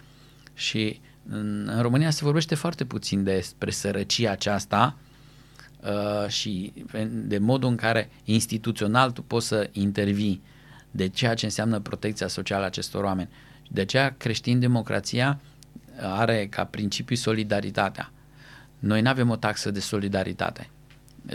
[0.53, 4.97] Și în, în România se vorbește foarte puțin despre sărăcia aceasta
[5.79, 6.73] uh, și
[7.09, 10.41] de modul în care instituțional tu poți să intervii
[10.91, 13.29] de ceea ce înseamnă protecția socială a acestor oameni.
[13.69, 15.39] De aceea creștin-democrația
[16.01, 18.11] are ca principiu solidaritatea.
[18.79, 20.69] Noi nu avem o taxă de solidaritate.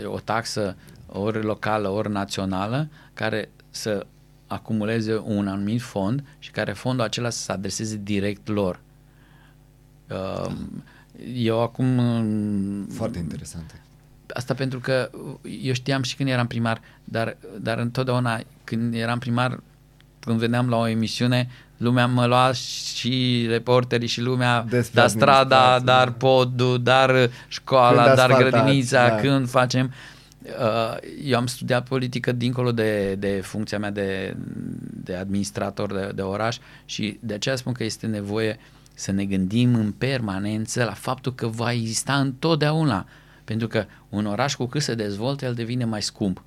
[0.05, 0.75] O taxă
[1.05, 4.05] ori locală, ori națională, care să
[4.47, 8.79] acumuleze un anumit fond și care fondul acela să se adreseze direct lor.
[10.09, 10.51] Uh,
[11.33, 11.99] eu acum...
[12.91, 13.81] Foarte interesant.
[14.33, 15.09] Asta pentru că
[15.63, 19.59] eu știam și când eram primar, dar, dar întotdeauna când eram primar,
[20.19, 22.51] când veneam la o emisiune, lumea mă lua
[22.95, 26.11] și reporterii și lumea, Despre dar strada, administrație, dar da.
[26.11, 29.15] podul, dar școala, Când dar asfaltați, grădinița, da.
[29.15, 29.91] când facem...
[30.59, 34.35] Uh, Eu am studiat politică dincolo de, de funcția mea de,
[35.03, 38.59] de administrator de, de oraș și de aceea spun că este nevoie
[38.93, 43.05] să ne gândim în permanență la faptul că va exista întotdeauna.
[43.43, 46.43] Pentru că un oraș cu cât se dezvoltă, el devine mai scump.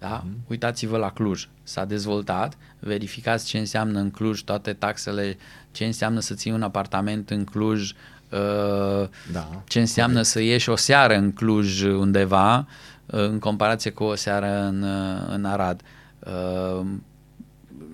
[0.00, 0.22] Da?
[0.26, 0.36] Mm.
[0.48, 1.48] Uitați-vă la Cluj.
[1.62, 5.36] S-a dezvoltat, verificați ce înseamnă în Cluj toate taxele,
[5.70, 10.76] ce înseamnă să ții un apartament în Cluj, uh, Da, ce înseamnă să ieși o
[10.76, 12.66] seară în Cluj undeva, uh,
[13.06, 15.80] în comparație cu o seară în, uh, în Arad.
[16.18, 16.86] Uh,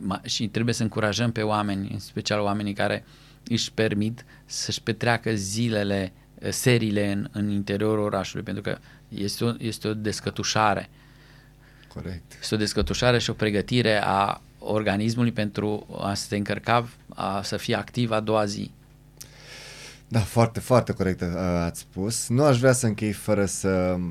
[0.09, 3.05] ma- și trebuie să încurajăm pe oameni, în special oamenii care
[3.49, 8.79] își permit să-și petreacă zilele, uh, seriile în, în interiorul orașului, pentru că
[9.09, 10.89] este o, este o descătușare.
[12.03, 12.33] Corect.
[12.41, 17.75] Este o descătușare și o pregătire a organismului pentru a se încărca, a să fie
[17.75, 18.71] activ a doua zi.
[20.09, 21.29] Da, foarte, foarte corect uh,
[21.65, 22.29] ați spus.
[22.29, 24.05] Nu aș vrea să închei fără să uh,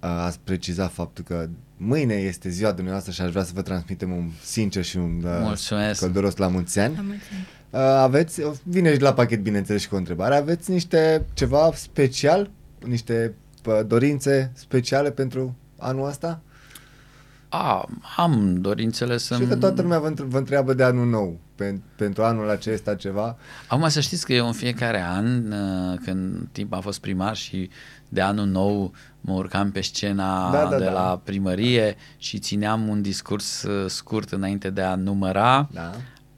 [0.00, 4.30] ați precizat faptul că mâine este ziua dumneavoastră și aș vrea să vă transmitem un
[4.42, 6.00] sincer și un uh, Mulțumesc.
[6.00, 6.94] călduros la mulți ani.
[6.96, 7.46] La mulți ani.
[7.70, 12.50] Uh, aveți, vine și la pachet bineînțeles și cu o întrebare, aveți niște ceva special,
[12.86, 13.34] niște
[13.66, 16.40] uh, dorințe speciale pentru anul ăsta?
[17.54, 21.38] A, am dorințele să Și că toată lumea vă, între- vă întreabă de anul nou,
[21.54, 23.36] pen, pentru anul acesta ceva.
[23.68, 27.70] Acum să știți că eu în fiecare an, uh, când timp a fost primar și
[28.08, 30.90] de anul nou mă urcam pe scena Da, da, de da.
[30.92, 35.90] la primărie și țineam un discurs uh, scurt înainte de a număra Da.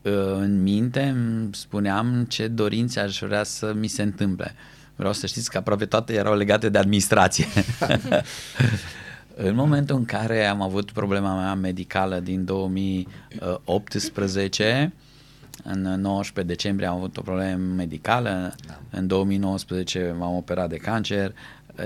[0.03, 4.55] uh, în minte, îmi spuneam ce dorințe aș vrea să mi se întâmple.
[4.97, 7.47] Vreau să știți că aproape toate erau legate de administrație.
[9.37, 14.93] în momentul în care am avut problema mea medicală din 2018,
[15.62, 18.80] în 19 decembrie am avut o problemă medicală, da.
[18.91, 21.35] în 2019 m-am operat de cancer,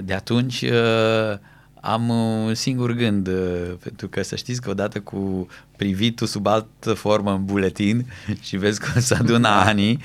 [0.05, 1.39] de atunci uh,
[1.81, 6.95] am un singur gând, uh, pentru că să știți că odată cu privitul sub altă
[6.95, 8.07] formă în buletin
[8.47, 10.01] și vezi cum se adună anii,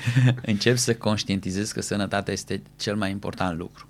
[0.46, 3.86] încep să conștientizez că sănătatea este cel mai important lucru.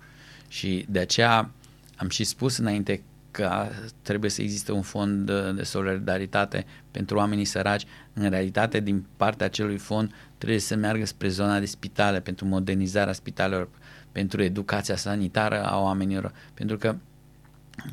[0.47, 1.49] Și de aceea
[1.95, 3.01] am și spus înainte
[3.35, 3.67] că
[4.01, 7.85] trebuie să existe un fond de de solidaritate pentru oamenii săraci.
[8.13, 13.13] În realitate, din partea acelui fond, trebuie să meargă spre zona de spitale, pentru modernizarea
[13.13, 13.69] spitalelor,
[14.11, 16.33] pentru educația sanitară a oamenilor.
[16.53, 16.95] Pentru că,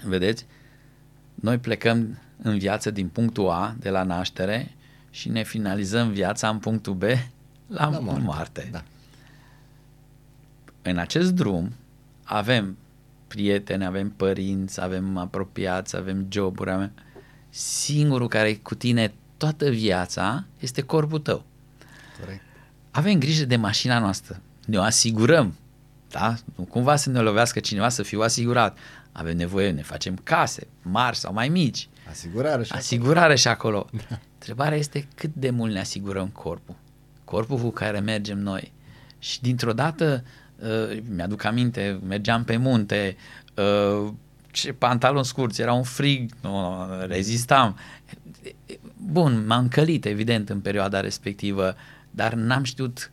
[0.05, 0.47] vedeți,
[1.35, 4.75] noi plecăm în viață din punctul A, de la naștere,
[5.11, 7.17] și ne finalizăm viața în punctul B, la,
[7.67, 8.05] la La moarte.
[8.05, 8.69] moarte, moarte.
[8.73, 8.83] da.
[10.91, 11.73] În acest drum
[12.25, 12.77] avem
[13.33, 16.93] prieteni, avem părinți, avem apropiați, avem joburi, avem...
[17.51, 21.45] Singurul care e cu tine toată viața este corpul tău.
[22.21, 22.43] Corect.
[22.91, 25.55] Avem grijă de mașina noastră, ne o asigurăm,
[26.11, 26.35] da?
[26.55, 28.79] Nu cumva să ne lovească cineva să fiu asigurat.
[29.13, 33.87] Avem nevoie, ne facem case, mari sau mai mici, Asigurare și asigurare și acolo.
[34.39, 36.75] Întrebarea este cât de mult ne asigurăm corpul.
[37.25, 38.73] Corpul cu care mergem noi.
[39.19, 40.42] Și dintr-o dată, uh,
[41.15, 43.17] mi-aduc aminte, mergeam pe munte,
[43.55, 44.13] uh,
[44.51, 47.77] ce pantaloni scurți, era un frig, nu, rezistam.
[48.97, 51.75] Bun, m-am încălit, evident, în perioada respectivă,
[52.11, 53.11] dar n-am știut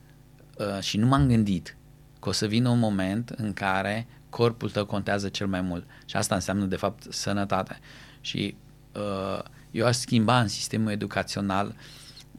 [0.57, 1.77] uh, și nu m-am gândit
[2.19, 5.85] că o să vină un moment în care corpul tău contează cel mai mult.
[6.05, 7.79] Și asta înseamnă, de fapt, sănătate.
[8.21, 8.55] Și
[8.95, 11.75] uh, eu aș schimba în sistemul educațional,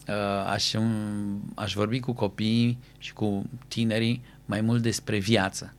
[0.09, 5.75] uh, aș, um, aș vorbi cu copiii și cu tinerii mai mult despre viață,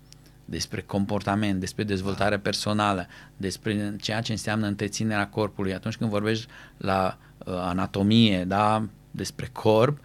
[0.46, 3.08] despre comportament, despre dezvoltare personală,
[3.38, 5.74] despre ceea ce înseamnă întreținerea corpului.
[5.74, 6.48] Atunci când vorbești
[6.78, 9.98] la uh, anatomie, da, despre corp,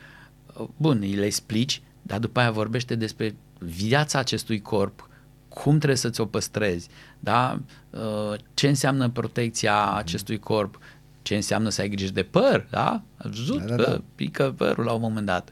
[0.60, 5.08] uh, bun, îi le explici, dar după aia vorbește despre viața acestui corp,
[5.48, 6.88] cum trebuie să ți-o păstrezi,
[7.20, 7.60] da?
[7.90, 10.78] Uh, ce înseamnă protecția acestui corp,
[11.22, 13.02] ce înseamnă să ai grijă de păr, da?
[13.16, 13.62] Ați văzut?
[13.62, 13.92] Da, da, da.
[13.92, 15.50] Uh, pică părul la un moment dat.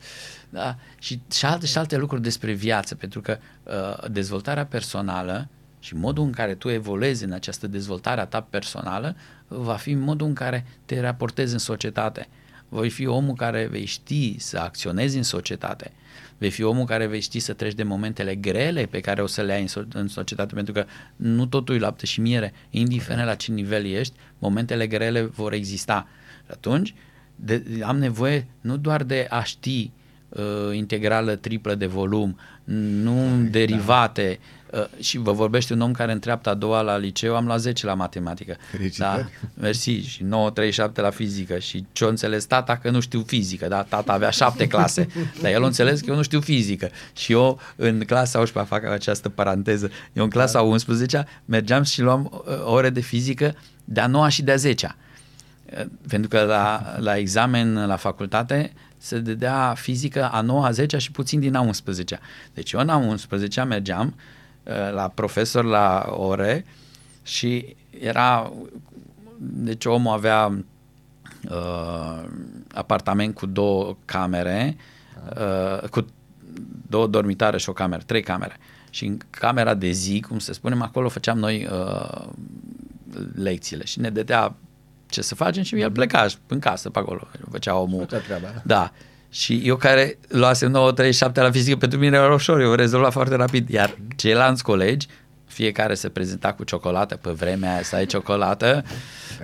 [0.54, 0.76] Da?
[0.98, 5.48] Și, și, alte, și alte lucruri despre viață, pentru că uh, dezvoltarea personală
[5.78, 9.16] și modul în care tu evoluezi în această dezvoltare a ta personală
[9.48, 12.28] uh, va fi modul în care te raportezi în societate.
[12.68, 15.92] Voi fi omul care vei ști să acționezi în societate.
[16.38, 19.42] Vei fi omul care vei ști să treci de momentele grele pe care o să
[19.42, 20.84] le ai în, so- în societate, pentru că
[21.16, 26.08] nu totul e lapte și miere, indiferent la ce nivel ești, momentele grele vor exista.
[26.44, 26.94] Și atunci,
[27.36, 30.02] de, am nevoie nu doar de a ști uh,
[30.72, 32.38] integrală triplă de volum,
[33.02, 34.38] nu derivate,
[34.70, 37.56] uh, și vă vorbește un om care în treapta a doua la liceu, am la
[37.56, 38.56] 10 la matematică.
[38.70, 39.10] Felicitări.
[39.10, 39.26] Da,
[39.60, 40.26] mersi, și 9-37
[40.94, 43.82] la fizică și ce-o înțeles tata că nu știu fizică, da?
[43.82, 45.06] Tata avea șapte clase,
[45.42, 46.90] dar el a înțeles că eu nu știu fizică.
[47.16, 52.42] Și eu în clasa 11 fac această paranteză, eu în clasa 11 mergeam și luam
[52.46, 53.54] uh, ore de fizică
[53.84, 54.96] de-a noua și de-a 10
[56.08, 58.72] pentru că la, la examen la facultate
[59.04, 62.20] se dădea fizică a 9 a 10 și puțin din a 11
[62.54, 64.14] Deci eu în a 11 mergeam
[64.62, 66.64] uh, la profesor la ore
[67.22, 68.52] și era,
[69.38, 70.64] deci omul avea
[71.50, 72.24] uh,
[72.74, 74.76] apartament cu două camere,
[75.38, 76.06] uh, cu
[76.88, 78.56] două dormitare și o cameră, trei camere.
[78.90, 82.28] Și în camera de zi, cum să spunem, acolo făceam noi uh,
[83.34, 84.54] lecțiile și ne dădea
[85.08, 88.06] ce să facem și el pleca în casă pe acolo, făcea omul.
[88.08, 88.48] Făcea treaba.
[88.62, 88.92] Da.
[89.30, 90.94] Și eu care luasem
[91.30, 93.68] 9.37 la fizică, pentru mine era ușor, eu rezolva foarte rapid.
[93.68, 95.06] Iar ceilalți colegi,
[95.46, 98.84] fiecare se prezenta cu ciocolată, pe vremea aia să ai ciocolată,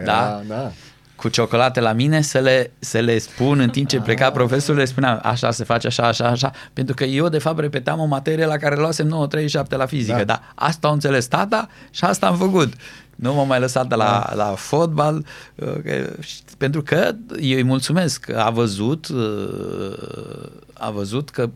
[0.05, 0.41] da?
[0.47, 0.71] da.
[1.17, 4.85] cu ciocolate la mine să le, să le spun în timp ce pleca profesorul, le
[4.87, 8.47] spuneam așa se face, așa, așa, așa, pentru că eu de fapt repetam o materie
[8.47, 10.25] la care luasem 9.37 la fizică, Da.
[10.25, 10.25] da.
[10.25, 12.73] dar asta au înțeles tata și asta am făcut.
[13.21, 14.35] Nu m-am mai lăsat de la, Da.
[14.35, 20.91] la fotbal, uh, că, și- pentru că eu îi mulțumesc, că a văzut, uh, a
[20.91, 21.51] văzut că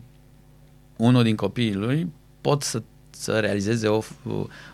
[0.95, 2.11] unul din copiii lui
[2.41, 4.01] pot să, să realizeze o,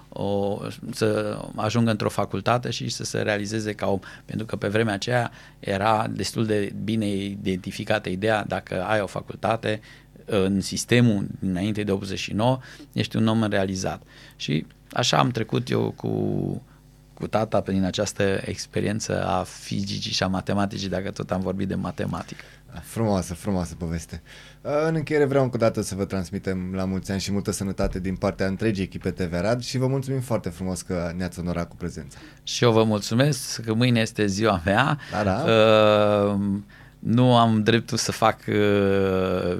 [0.09, 0.59] o,
[0.93, 3.99] să ajungă într-o facultate și să se realizeze ca om.
[4.25, 9.81] Pentru că pe vremea aceea era destul de bine identificată ideea dacă ai o facultate
[10.25, 12.59] în sistemul dinainte de 89,
[12.93, 14.01] ești un om realizat.
[14.35, 16.09] Și așa am trecut eu cu,
[17.21, 21.75] cu tata prin această experiență a fizicii și a matematicii, dacă tot am vorbit de
[21.75, 22.43] matematică.
[22.81, 24.21] Frumoasă, frumoasă poveste.
[24.61, 27.51] Uh, În încheiere vreau încă o dată să vă transmitem la mulți ani și multă
[27.51, 31.67] sănătate din partea întregii echipe TV Rad și vă mulțumim foarte frumos că ne-ați onorat
[31.69, 32.17] cu prezența.
[32.43, 34.97] Și eu vă mulțumesc că mâine este ziua mea.
[35.11, 35.43] Da, da.
[35.43, 36.39] Uh,
[37.01, 39.57] nu am dreptul să fac uh,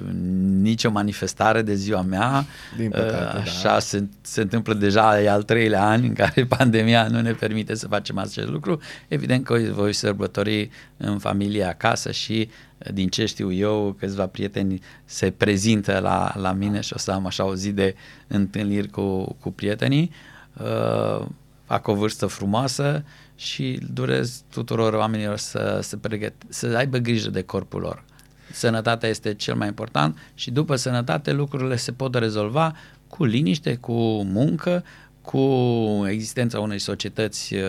[0.60, 2.44] nicio manifestare de ziua mea.
[2.76, 3.40] Din păcate, uh, da.
[3.40, 7.74] așa se, se întâmplă deja, e al treilea an în care pandemia nu ne permite
[7.74, 8.80] să facem acest lucru.
[9.08, 14.80] Evident că voi sărbători în familie acasă și uh, din ce știu eu, câțiva prieteni
[15.04, 17.94] se prezintă la, la mine și o să am așa o zi de
[18.26, 20.10] întâlniri cu, cu prietenii.
[20.56, 21.26] Uh,
[21.64, 23.04] fac o vârstă frumoasă
[23.42, 28.04] și durez tuturor oamenilor să, să, pregăt, să aibă grijă de corpul lor.
[28.52, 32.76] Sănătatea este cel mai important și după sănătate lucrurile se pot rezolva
[33.08, 34.84] cu liniște, cu muncă,
[35.22, 35.38] cu
[36.08, 37.62] existența unei societăți uh,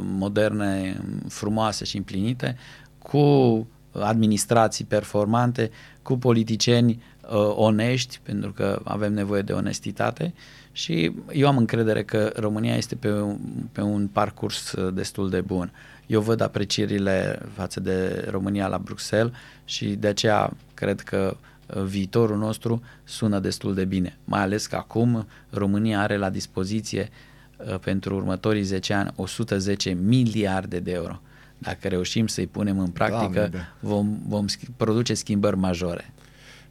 [0.00, 2.56] moderne, frumoase și împlinite,
[2.98, 5.70] cu administrații performante,
[6.02, 10.34] cu politicieni uh, onești, pentru că avem nevoie de onestitate
[10.76, 13.38] și eu am încredere că România este pe un,
[13.72, 15.72] pe un parcurs uh, destul de bun.
[16.06, 19.32] Eu văd aprecierile față de România la Bruxelles
[19.64, 21.36] și de aceea cred că
[21.74, 27.08] uh, viitorul nostru sună destul de bine, mai ales că acum România are la dispoziție
[27.56, 31.20] uh, pentru următorii 10 ani 110 miliarde de euro.
[31.58, 33.88] Dacă reușim să-i punem în practică, Doamne, da.
[33.88, 36.14] vom, vom schi- produce schimbări majore.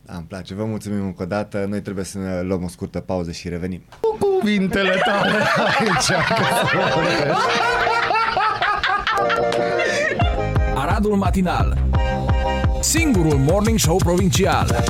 [0.05, 0.53] Da, îmi place.
[0.53, 1.65] Vă mulțumim încă o dată.
[1.69, 3.81] Noi trebuie să ne luăm o scurtă pauză și revenim.
[3.99, 5.37] Cu cuvintele tale
[5.79, 6.09] aici.
[10.75, 11.77] Aradul Matinal
[12.81, 14.83] Singurul Morning Show Provincial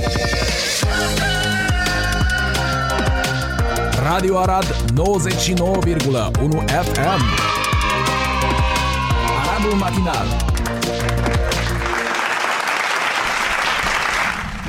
[4.04, 4.74] Radio Arad 99,1
[6.66, 7.22] FM
[9.46, 10.53] Aradul Matinal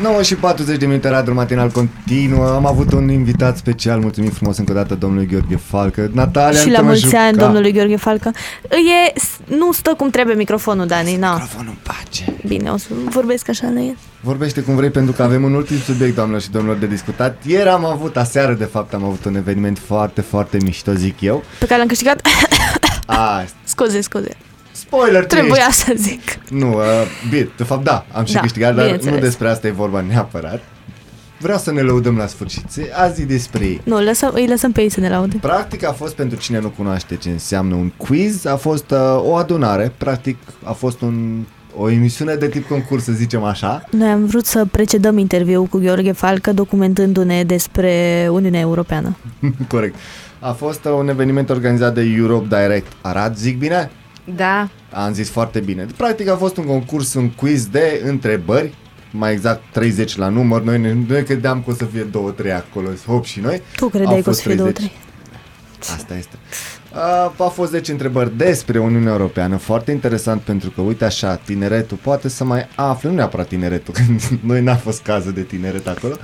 [0.03, 2.49] 9 și 40 de minute, Radul Matinal continuă.
[2.55, 4.01] Am avut un invitat special.
[4.01, 6.11] Mulțumim frumos încă o dată domnului Gheorghe Falcă.
[6.13, 7.45] Natalia, și nu la te mai mulți ani, juca.
[7.45, 8.31] domnului Gheorghe Falcă.
[8.71, 9.13] E,
[9.57, 11.33] nu stă cum trebuie microfonul, Dani, na.
[11.33, 12.37] Microfonul în pace.
[12.47, 13.97] Bine, o să vorbesc așa la el.
[14.21, 17.43] Vorbește cum vrei pentru că avem un ultim subiect, doamnelor și domnilor, de discutat.
[17.47, 21.43] Ieri am avut, aseară de fapt, am avut un eveniment foarte, foarte mișto, zic eu.
[21.59, 22.21] Pe care l-am câștigat.
[23.07, 24.37] A, scuze, scuze.
[24.75, 25.81] Spoiler, tu Trebuia ești.
[25.83, 26.21] să zic.
[26.51, 26.83] Nu, uh,
[27.31, 29.21] bine, de fapt da, am și Da, câștigat, dar nu bineînțeles.
[29.29, 30.63] despre asta e vorba neapărat.
[31.39, 32.65] Vreau să ne lăudăm la sfârșit.
[32.69, 33.81] Se- Azi e despre ei.
[33.85, 35.37] Nu, lăsăm, îi lăsăm pe ei să ne laude.
[35.41, 39.35] Practic a fost, pentru cine nu cunoaște ce înseamnă un quiz, a fost uh, o
[39.35, 41.43] adunare, practic a fost un,
[41.77, 43.85] o emisiune de tip concurs, să zicem așa.
[43.91, 49.17] Noi am vrut să precedăm interviul cu Gheorghe Falcă documentându-ne despre Uniunea Europeană.
[49.69, 49.95] Corect.
[50.41, 53.91] A fost uh, un eveniment organizat de Europe Direct Arad, zic bine?
[54.37, 55.87] Da, Am zis foarte bine.
[55.97, 58.75] Practic a fost un concurs, un quiz de întrebări,
[59.11, 60.63] mai exact 30 la număr.
[60.63, 62.07] Noi, ne, noi credeam că o să fie
[62.47, 63.63] 2-3 acolo, hop și noi.
[63.77, 64.93] Tu Au credeai că o fost să fie două, 30.
[64.93, 65.03] trei.
[65.97, 66.37] Asta este.
[66.93, 71.97] A, a fost 10 întrebări despre Uniunea Europeană, foarte interesant pentru că, uite așa, tineretul
[72.03, 74.01] poate să mai afle, nu neapărat tineretul, că
[74.41, 76.15] noi n-a fost cazul de tineret acolo,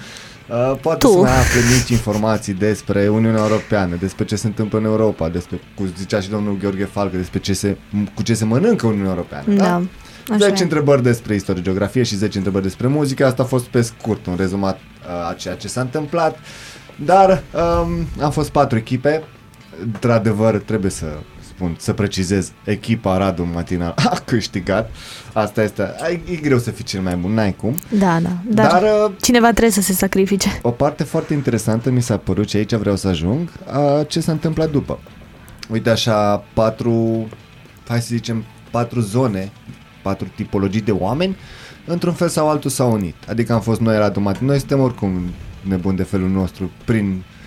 [0.50, 1.12] a, poate Tu.
[1.12, 5.60] să mai afle mici informații despre Uniunea Europeană, despre ce se întâmplă în Europa, despre,
[5.74, 7.76] cum zicea și domnul Gheorghe Falcă, despre ce se,
[8.14, 9.54] cu ce se mănâncă Uniunea Europeană.
[9.54, 9.82] Da.
[10.28, 10.62] Așa 10 e.
[10.62, 13.26] întrebări despre istorie, geografie și 10 întrebări despre muzică.
[13.26, 16.38] Asta a fost pe scurt un rezumat uh, a ceea ce s-a întâmplat.
[17.04, 19.22] Dar um, am fost patru echipe.
[19.82, 21.06] Într-adevăr, trebuie să
[21.60, 24.90] spun, să precizez, echipa Radu Matinal a câștigat.
[25.32, 27.74] Asta este, ai- e greu să fii cel mai bun, n-ai cum.
[27.98, 28.30] Da, da.
[28.48, 30.58] Dar, Dar, Dar uh, cineva trebuie să se sacrifice.
[30.62, 34.32] o parte foarte interesantă mi s-a părut și aici vreau să ajung, a, ce s-a
[34.32, 34.98] întâmplat după.
[35.70, 37.28] Uite așa, patru,
[37.88, 39.52] hai să zicem, patru zone,
[40.02, 41.36] patru tipologii de oameni,
[41.86, 43.14] într-un fel sau altul s-au unit.
[43.28, 44.38] Adică am fost noi la Dumat.
[44.38, 45.20] Noi suntem oricum
[45.62, 47.38] nebun de felul nostru prin uh,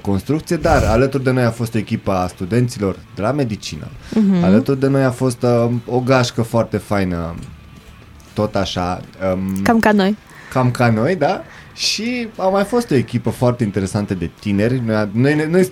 [0.00, 3.86] construcție, dar alături de noi a fost echipa studenților de la medicină.
[4.14, 4.44] Mhm.
[4.44, 7.34] Alături de noi a fost uh, o gașcă foarte faină,
[8.32, 9.00] tot așa.
[9.32, 10.16] Um, Cam ca noi.
[10.52, 11.42] cam ca noi, da?
[11.74, 14.82] Și a mai fost o echipă foarte interesantă de tineri.
[14.86, 15.70] Noi, noi, noi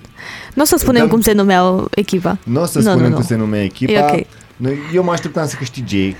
[0.55, 2.39] Nu o să spunem Dăm- cum se numeau echipa.
[2.45, 3.27] nu o să Nu, spunem nu, cum nu.
[3.27, 3.93] se numește echipa.
[3.93, 4.27] E ok.
[4.57, 6.17] Noi, eu mă așteptam să câștige ei,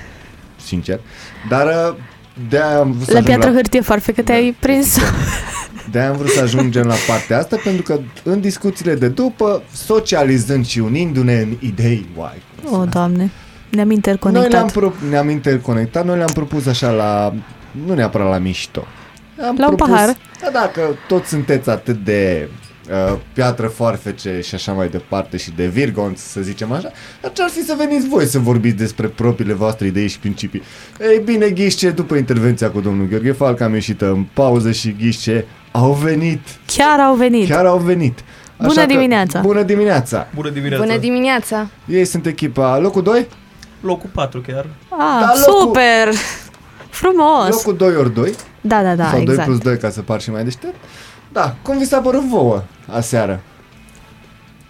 [0.65, 1.01] sincer.
[1.49, 1.95] Dar uh,
[2.49, 4.97] de-aia am vrut să La ajung piatră la, hârtie farfe că te-ai prins.
[5.91, 10.67] de-aia am vrut să ajungem la partea asta, pentru că în discuțiile de după, socializând
[10.67, 13.31] și unindu-ne în idei, uai, cum O, sună doamne.
[13.71, 14.73] Ne-am Noi le-am, interconectat.
[14.73, 17.35] pro- ne-am interconectat, noi le-am propus așa la,
[17.87, 18.85] nu neapărat la mișto.
[19.49, 20.17] Am La un pahar.
[20.43, 22.49] Da, dacă toți sunteți atât de
[23.11, 27.51] uh, piatră foarfece și așa mai departe și de virgonți, să zicem așa, atunci ar
[27.51, 30.63] fi să veniți voi să vorbiți despre propriile voastre idei și principii.
[31.01, 35.45] Ei bine, ghișce, după intervenția cu domnul Gheorghe Falc, am ieșit în pauză și ghișce
[35.77, 36.41] au venit.
[36.67, 37.49] Chiar au venit.
[37.49, 38.19] Chiar au venit.
[38.59, 39.41] Bună că- dimineața.
[39.41, 40.27] Bună dimineața!
[40.35, 40.85] Bună dimineața!
[40.85, 41.67] Bună dimineața!
[41.87, 43.27] Ei sunt echipa locul 2?
[43.81, 44.67] Locul 4 chiar.
[44.89, 46.09] Ah, Da, locul- super!
[46.91, 47.49] Frumos!
[47.51, 48.35] Locul 2 ori 2?
[48.61, 49.45] Da, da, da, sau 2 exact.
[49.49, 50.75] plus 2 ca să par și mai deștept.
[51.33, 52.63] Da, cum vi s-a părut vouă
[52.93, 53.41] aseară?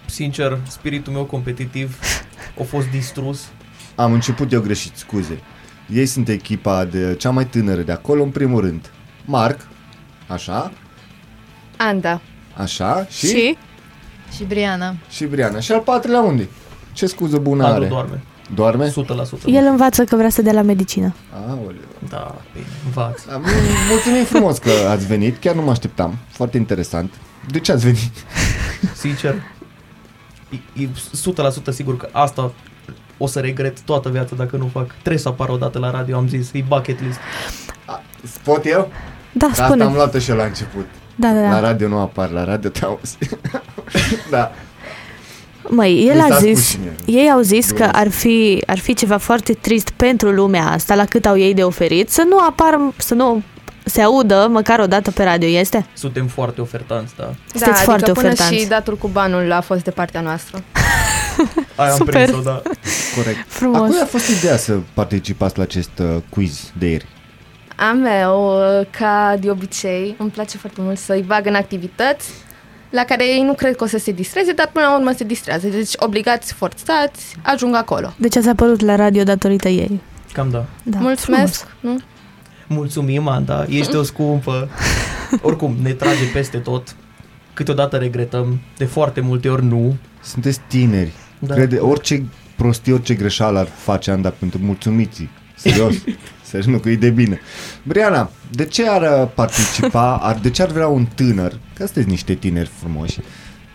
[0.05, 1.97] Sincer, spiritul meu competitiv
[2.59, 3.41] a fost distrus.
[3.95, 5.39] Am început eu greșit, scuze.
[5.89, 8.89] Ei sunt echipa de cea mai tânără de acolo, în primul rând.
[9.25, 9.59] Marc,
[10.27, 10.71] așa,
[11.77, 12.21] Anda
[12.57, 13.35] așa, și, Și?
[13.35, 13.57] și,
[14.35, 14.95] și Briana.
[15.09, 15.59] și Briana.
[15.59, 16.49] Și al patrulea unde?
[16.93, 17.87] Ce scuză bună Andu are?
[17.87, 18.23] doarme.
[18.53, 18.89] Doarme?
[18.89, 18.93] 100%.
[19.45, 21.13] El învață că vrea să dea la medicină.
[21.49, 21.75] Aoleu.
[22.09, 23.23] Da, bine, învață.
[23.29, 23.49] Da, mul-
[23.89, 26.17] Mulțumim frumos că ați venit, chiar nu mă așteptam.
[26.29, 27.13] Foarte interesant.
[27.51, 28.11] De ce ați venit?
[29.03, 29.35] Sincer,
[30.49, 30.87] e, e
[31.69, 32.51] 100% sigur că asta
[33.17, 34.87] o să regret toată viața dacă nu fac.
[34.93, 37.19] Trebuie să apar o dată la radio, am zis, e bucket list.
[38.43, 38.91] Pot eu?
[39.31, 39.83] Da, Asta spune.
[39.83, 40.85] am luat-o și eu la început.
[41.15, 41.59] Da, da, La da.
[41.59, 43.17] radio nu apar, la radio te auzi.
[44.31, 44.51] da.
[45.69, 47.19] Măi, el Mi a s-a spus zis, și mie.
[47.21, 47.95] ei au zis că Glumesc.
[47.97, 51.63] ar fi, ar fi ceva foarte trist pentru lumea asta, la cât au ei de
[51.63, 53.41] oferit, să nu apară, să nu
[53.83, 55.85] se audă măcar o dată pe radio, este?
[55.93, 57.23] Suntem foarte ofertanți, da.
[57.51, 58.61] Sunteți da, foarte adică până ofertanți.
[58.61, 60.63] și datul cu banul a fost de partea noastră.
[61.75, 62.13] Aia am Super.
[62.13, 62.61] prins-o, da.
[63.15, 63.37] Corect.
[63.47, 63.81] Frumos.
[63.81, 67.05] A cui a fost ideea să participați la acest uh, quiz de ieri?
[67.75, 68.59] A meu,
[68.89, 72.29] ca de obicei, îmi place foarte mult să-i bag în activități
[72.89, 75.23] la care ei nu cred că o să se distreze, dar până la urmă se
[75.23, 75.67] distrează.
[75.67, 78.13] Deci obligați, forțați, ajung acolo.
[78.17, 80.01] Deci ați apărut la radio datorită ei.
[80.33, 80.65] Cam da.
[80.83, 81.67] Da, Mulțumesc!
[81.79, 81.97] Nu?
[82.67, 84.69] Mulțumim, Anda, ești o scumpă.
[85.41, 86.95] Oricum, ne trage peste tot.
[87.53, 89.95] Câteodată regretăm, de foarte multe ori nu.
[90.23, 91.11] Sunteți tineri.
[91.39, 91.53] Da.
[91.53, 95.29] Crede, orice prostie, orice greșeală ar face Anda pentru mulțumiți.
[95.55, 95.95] Serios.
[96.55, 97.39] Serios, nu că e de bine.
[97.83, 102.07] Briana, de ce ar uh, participa, ar, de ce ar vrea un tânăr, că sunteți
[102.09, 103.19] niște tineri frumoși,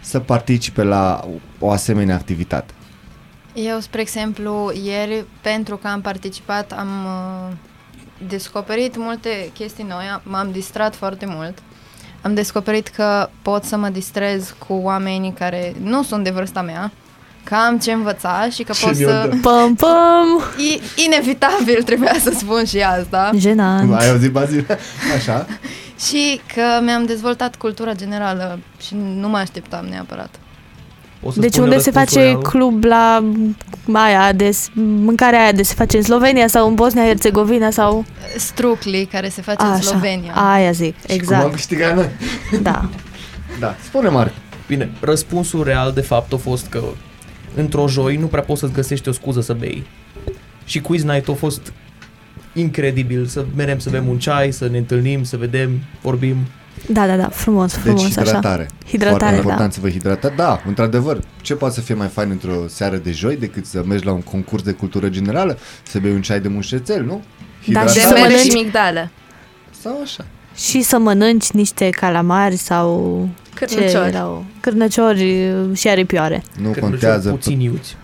[0.01, 1.29] să participe la
[1.59, 2.73] o asemenea activitate?
[3.55, 7.57] Eu, spre exemplu, ieri, pentru că am participat, am uh,
[8.29, 11.59] descoperit multe chestii noi, am- m-am distrat foarte mult.
[12.23, 16.93] Am descoperit că pot să mă distrez cu oamenii care nu sunt de vârsta mea,
[17.45, 19.29] că am ce învăța și că Ce pot mi-o să...
[19.31, 19.37] dă.
[19.43, 20.43] Păm, păm!
[20.59, 23.31] E inevitabil, trebuia să spun și asta.
[23.37, 23.95] Jenant.
[23.95, 24.67] Ai auzit, Bazil?
[25.17, 25.47] Așa?
[26.09, 30.35] Și că mi-am dezvoltat cultura generală și nu mă așteptam neapărat.
[31.23, 32.43] O să Deci spun unde eu se răspunsul face real.
[32.43, 33.23] club la
[33.93, 38.05] aia de s- mâncarea aia de se face în Slovenia sau în Bosnia-Herzegovina sau
[38.37, 39.81] Strucli, care se face în așa.
[39.83, 40.33] Slovenia.
[40.35, 41.53] Aia zic, Cum am exact.
[41.53, 42.09] câștigat noi?
[42.63, 42.89] Da.
[43.59, 43.75] Da.
[43.85, 44.33] Spune, Marc.
[44.67, 46.83] Bine, răspunsul real de fapt a fost că
[47.55, 49.87] într-o joi nu prea poți să-ți găsești o scuză să bei.
[50.65, 51.73] Și quiz night a fost
[52.55, 55.71] incredibil, să merem să bem un ceai, să ne întâlnim, să vedem,
[56.03, 56.37] vorbim.
[56.89, 58.23] Da, da, da, frumos, Deci frumos așa.
[58.25, 58.69] hidratare.
[58.87, 59.41] Hidratare, Foarte da.
[59.41, 60.37] important să vă hidratați.
[60.37, 64.05] Da, într-adevăr, ce poate să fie mai fain într-o seară de joi decât să mergi
[64.05, 67.23] la un concurs de cultură generală, să bei un ceai de mușețel, nu?
[67.67, 69.11] Da, și De să mere mănânci- și migdale.
[69.81, 70.25] Sau așa.
[70.55, 73.29] Și să mănânci niște calamari sau
[73.59, 74.09] ce Cârnuciori.
[74.09, 74.45] erau?
[74.61, 76.43] Cârnăciori și aripioare.
[76.61, 77.31] Nu Că contează.
[77.31, 77.97] puțin iuți.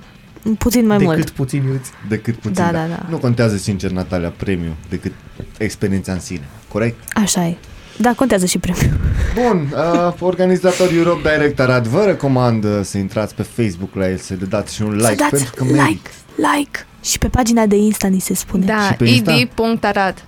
[0.58, 1.30] puțin mai Decât mult.
[1.30, 1.90] puțin iuți.
[2.08, 2.52] Decât puțin.
[2.64, 3.06] Da, da, da.
[3.10, 5.12] Nu contează, sincer, Natalia, premiu, decât
[5.58, 6.48] experiența în sine.
[6.72, 6.96] Corect?
[7.22, 7.56] Așa e.
[7.98, 8.96] Da, contează și premiul.
[9.34, 14.16] Bun, uh, organizatorii Europe Direct Arad vă recomand uh, să intrați pe Facebook la el,
[14.16, 15.82] să le dați și un like, Să dați pentru că merită.
[15.86, 16.10] like,
[16.56, 16.86] like.
[17.02, 18.62] Și pe pagina de Insta ni se spune.
[18.62, 19.32] Și Da, pe Insta?
[19.32, 20.24] id.arad.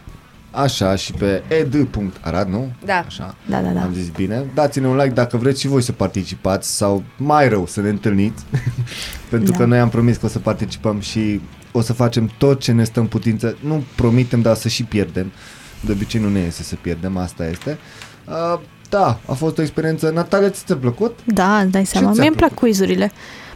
[0.50, 2.72] Așa, și pe ed.arad, nu?
[2.84, 3.04] Da.
[3.06, 3.34] Așa.
[3.46, 3.80] Da, da, da.
[3.82, 4.44] Am zis bine.
[4.54, 8.44] Dați-ne un like dacă vreți și voi să participați sau mai rău să ne întâlniți.
[9.30, 9.56] Pentru Da.
[9.58, 11.40] că noi am promis că o să participăm și
[11.72, 13.56] o să facem tot ce ne stă în putință.
[13.60, 15.32] Nu promitem, dar să și pierdem.
[15.80, 17.78] De obicei nu ne iese să pierdem, asta este.
[18.24, 20.10] Uh, da, a fost o experiență.
[20.14, 21.18] Natalia, ți-a plăcut?
[21.24, 22.06] Da, îți dai seama.
[22.10, 22.64] ți-a Mie îmi plac plăcut?
[22.68, 23.12] quizurile.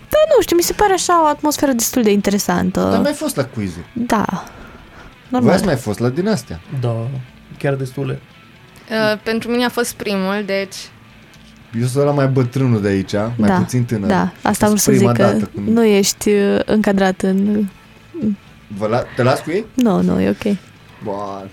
[0.09, 2.88] Da, nu știu, mi se pare așa o atmosferă destul de interesantă.
[2.90, 3.84] Dar mai fost la quizul.
[3.93, 4.45] Da.
[5.33, 5.53] Voi Normal.
[5.59, 6.61] ați mai fost la din astea.
[6.80, 7.07] Da,
[7.59, 8.20] chiar destule.
[8.91, 10.74] Uh, pentru mine a fost primul, deci
[11.80, 14.09] Eu sunt la mai bătrânul de aici, mai da, puțin tânăr.
[14.09, 17.66] Da, asta vreau să Prima zic că dată când- nu ești uh, încadrat în...
[18.78, 19.64] Vă la- te las cu ei?
[19.74, 20.57] Nu, nu, e ok.
[21.05, 21.49] Bun.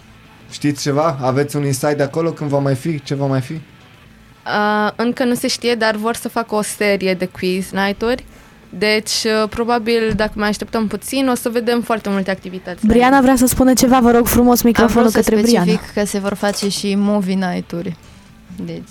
[0.52, 1.18] Știți ceva?
[1.22, 3.02] Aveți un insight acolo când va mai fi?
[3.04, 3.54] Ce va mai fi?
[3.54, 8.24] uh, încă nu se știe, dar vor să facă o serie de quiz night-uri.
[8.70, 9.12] Deci,
[9.44, 12.86] uh, probabil, dacă mai așteptăm puțin, o să vedem foarte multe activități.
[12.88, 15.82] Briana vrea să spună ceva, vă rog frumos Am microfonul vrut să către specific Briana.
[15.94, 17.96] că se vor face și movie night-uri.
[18.66, 18.90] Deci,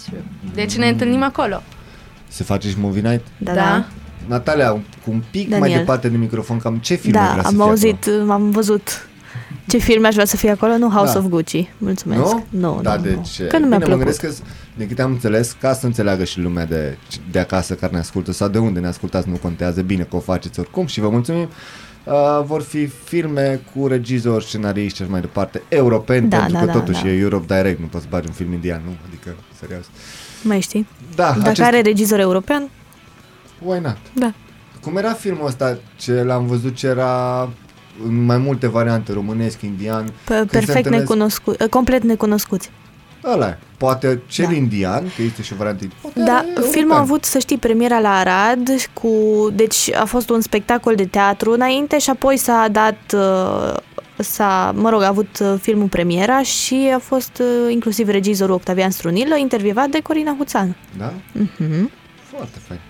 [0.55, 1.63] Deci ne întâlnim acolo.
[2.29, 3.25] Se face și movie night?
[3.39, 3.61] Da, Da.
[3.61, 3.85] da.
[4.27, 5.79] Natalia, cu un pic mai Daniel.
[5.79, 9.08] departe de microfon, cam ce filme Da, vrea să am fie auzit, am văzut
[9.69, 11.19] ce filme aș vrea să fie acolo, nu House Da.
[11.19, 11.69] of Gucci.
[11.79, 12.21] Mulțumesc.
[12.21, 12.45] Nu?
[12.49, 13.41] Nu, Da, nu, deci...
[13.41, 13.47] nu.
[13.47, 13.97] Că nu mi-a bine, mă plăcut.
[13.99, 14.31] gândesc că,
[14.77, 16.99] de câte am înțeles, ca să înțeleagă și lumea de,
[17.31, 20.21] de acasă care ne ascultă sau de unde ne ascultați, nu contează bine că o
[20.21, 21.49] faceți oricum și vă mulțumim.
[22.05, 26.61] Uh, vor fi filme cu regizori, scenariști și așa mai departe, europeni, Da, pentru da,
[26.61, 27.09] că da, totuși da.
[27.09, 28.91] e Europe Direct, nu poți să bagi un film indian, nu?
[29.07, 29.85] Adică, serios.
[30.43, 30.87] Mai știi?
[31.15, 31.61] Da, Dacă acest...
[31.69, 32.69] are regizor european,
[33.63, 33.97] Why not?
[34.13, 34.33] da.
[34.81, 37.49] Cum era filmul ăsta ce l-am văzut ce era
[38.07, 42.71] în mai multe variante, românesc, indian, Pe- se perfect întâlnesc- necunoscuți, complet necunoscuți.
[43.25, 43.59] ăla e.
[43.77, 44.53] Poate cel Da.
[44.53, 46.71] indian, că este și o variantă poate Da, e european.
[46.71, 49.11] filmul a avut, să știi, premiera la Arad, cu,
[49.55, 53.75] deci a fost un spectacol de teatru înainte și apoi s-a dat, uh,
[54.17, 58.91] s-a, mă rog, a avut uh, filmul premiera și a fost uh, inclusiv regizorul Octavian
[58.91, 60.77] Strunilă, intervievat de Corina Huțan.
[60.99, 61.13] Da?
[61.33, 61.91] Mhm.
[62.37, 62.81] Foarte fain.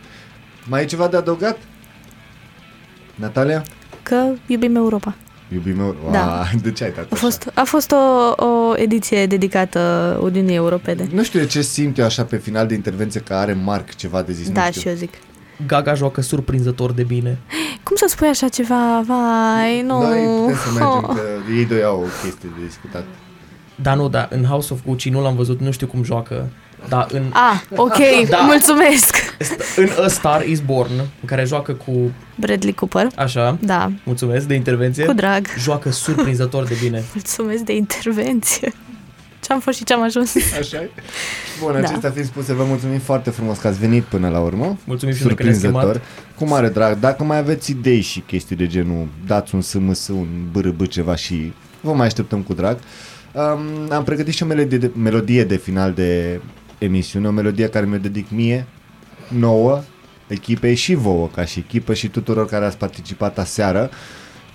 [0.69, 1.59] Mai e ceva de adăugat?
[3.15, 3.63] Natalia?
[4.09, 5.15] Că iubim Europa.
[5.55, 5.97] Iubim eu.
[6.13, 6.45] Da.
[6.63, 11.09] De ce ai dat A fost, a fost o, o ediție dedicată Uniunii Europene.
[11.13, 14.23] Nu știu de ce simt eu așa pe final de intervenție că are Marc ceva
[14.23, 14.51] de zis.
[14.51, 14.81] Da, nu știu.
[14.81, 15.15] și eu zic.
[15.67, 17.39] Gaga joacă surprinzător de bine.
[17.83, 19.03] Cum să spui așa ceva?
[19.07, 20.03] Vai, nu.
[20.03, 21.15] Noi putem să mergem, Oh.
[21.15, 21.21] că
[21.59, 23.05] ei doi au o chestie de discutat.
[23.75, 26.49] Da, nu, da, în House of Gucci nu l-am văzut, nu știu cum joacă.
[26.89, 27.97] Dar în, Ah, ok,
[28.29, 28.39] Da.
[28.39, 29.28] mulțumesc.
[29.77, 33.07] În A Star is Born, în care joacă cu, Bradley Cooper.
[33.15, 35.47] așa, Da, mulțumesc de intervenție, cu drag.
[35.59, 37.03] joacă surprinzător de bine.
[37.15, 38.73] Mulțumesc de intervenție.
[39.41, 40.35] Ce-am fost și ce-am ajuns.
[40.61, 40.91] Așa e?
[41.61, 41.79] Bun, Da.
[41.79, 44.79] acestea fiind spuse, vă mulțumim foarte frumos că ați venit până la urmă.
[44.85, 45.93] Mulțumim și noi că ne-ați Surprinzător.
[45.93, 46.35] chemat.
[46.39, 46.99] Cu mare drag.
[46.99, 51.53] Dacă mai aveți idei și chestii de genul, dați un SMS, un bârâbâ ceva și
[51.81, 52.79] vă mai așteptăm cu drag.
[53.33, 56.41] Um, am pregătit și o melodie de, melodie de final de
[56.79, 58.67] emisiune, o melodie care mi-o dedic mie,
[59.29, 59.83] nouă,
[60.27, 63.91] echipei și vouă ca și echipă și tuturor care ați participat aseară.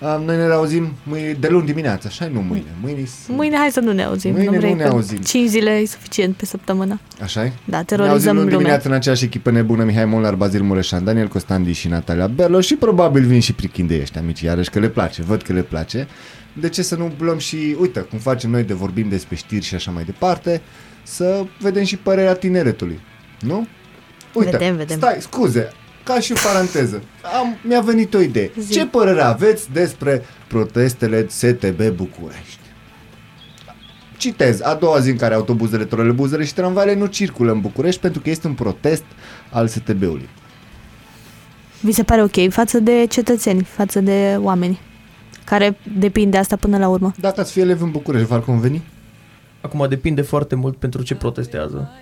[0.00, 2.64] Um, noi ne auzim mâine, de luni dimineața, așa nu mâine.
[2.82, 4.32] Mâine, Mâine hai să nu ne auzim.
[4.32, 5.18] Mâine nu vrei nu ne că auzim.
[5.18, 7.00] 5 zile e suficient pe săptămână.
[7.22, 8.56] așa Da, Ne auzim terorizăm luni lumea.
[8.58, 12.74] dimineața în aceeași echipă nebună Mihai Molnar, Bazil Mureșan, Daniel Costandi și Natalia Berlo și
[12.74, 16.06] probabil vin și prichindei ăștia mici, iarăși că le place, văd că le place.
[16.52, 19.74] De ce să nu luăm și, uite, cum facem noi de vorbim despre știri și
[19.74, 20.60] așa mai departe,
[21.02, 23.00] să vedem și părerea tineretului,
[23.40, 23.66] nu?
[24.34, 24.96] Uite, Vedem, vedem.
[24.96, 27.02] stai, scuze, ca și o paranteză,
[27.40, 28.50] am, mi-a venit o idee.
[28.58, 28.72] Zi.
[28.72, 32.58] Ce părere aveți despre protestele STB București?
[34.16, 38.20] Citez, a doua zi în care autobuzele, trolebuzele și tramvaiele nu circulă în București pentru
[38.20, 39.04] că este un protest
[39.50, 40.28] al STB-ului.
[41.80, 44.80] Vi se pare ok față de cetățeni, față de oameni
[45.44, 47.12] care depind de asta până la urmă.
[47.20, 48.82] Dacă ați fi elev în București, v-ar conveni?
[49.60, 51.92] Acum depinde foarte mult pentru ce protestează.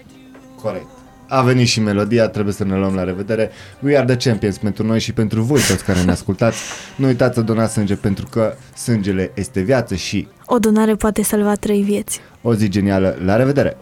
[0.63, 0.87] Corect.
[1.35, 3.51] A venit și melodia, trebuie să ne luăm la revedere.
[3.81, 6.57] We are the champions pentru noi și pentru voi toți care ne ascultați.
[6.97, 11.55] Nu uitați să donați sânge pentru că sângele este viață și O donare poate salva
[11.55, 12.21] trei vieți.
[12.43, 13.17] o zi genială.
[13.25, 13.77] La revedere!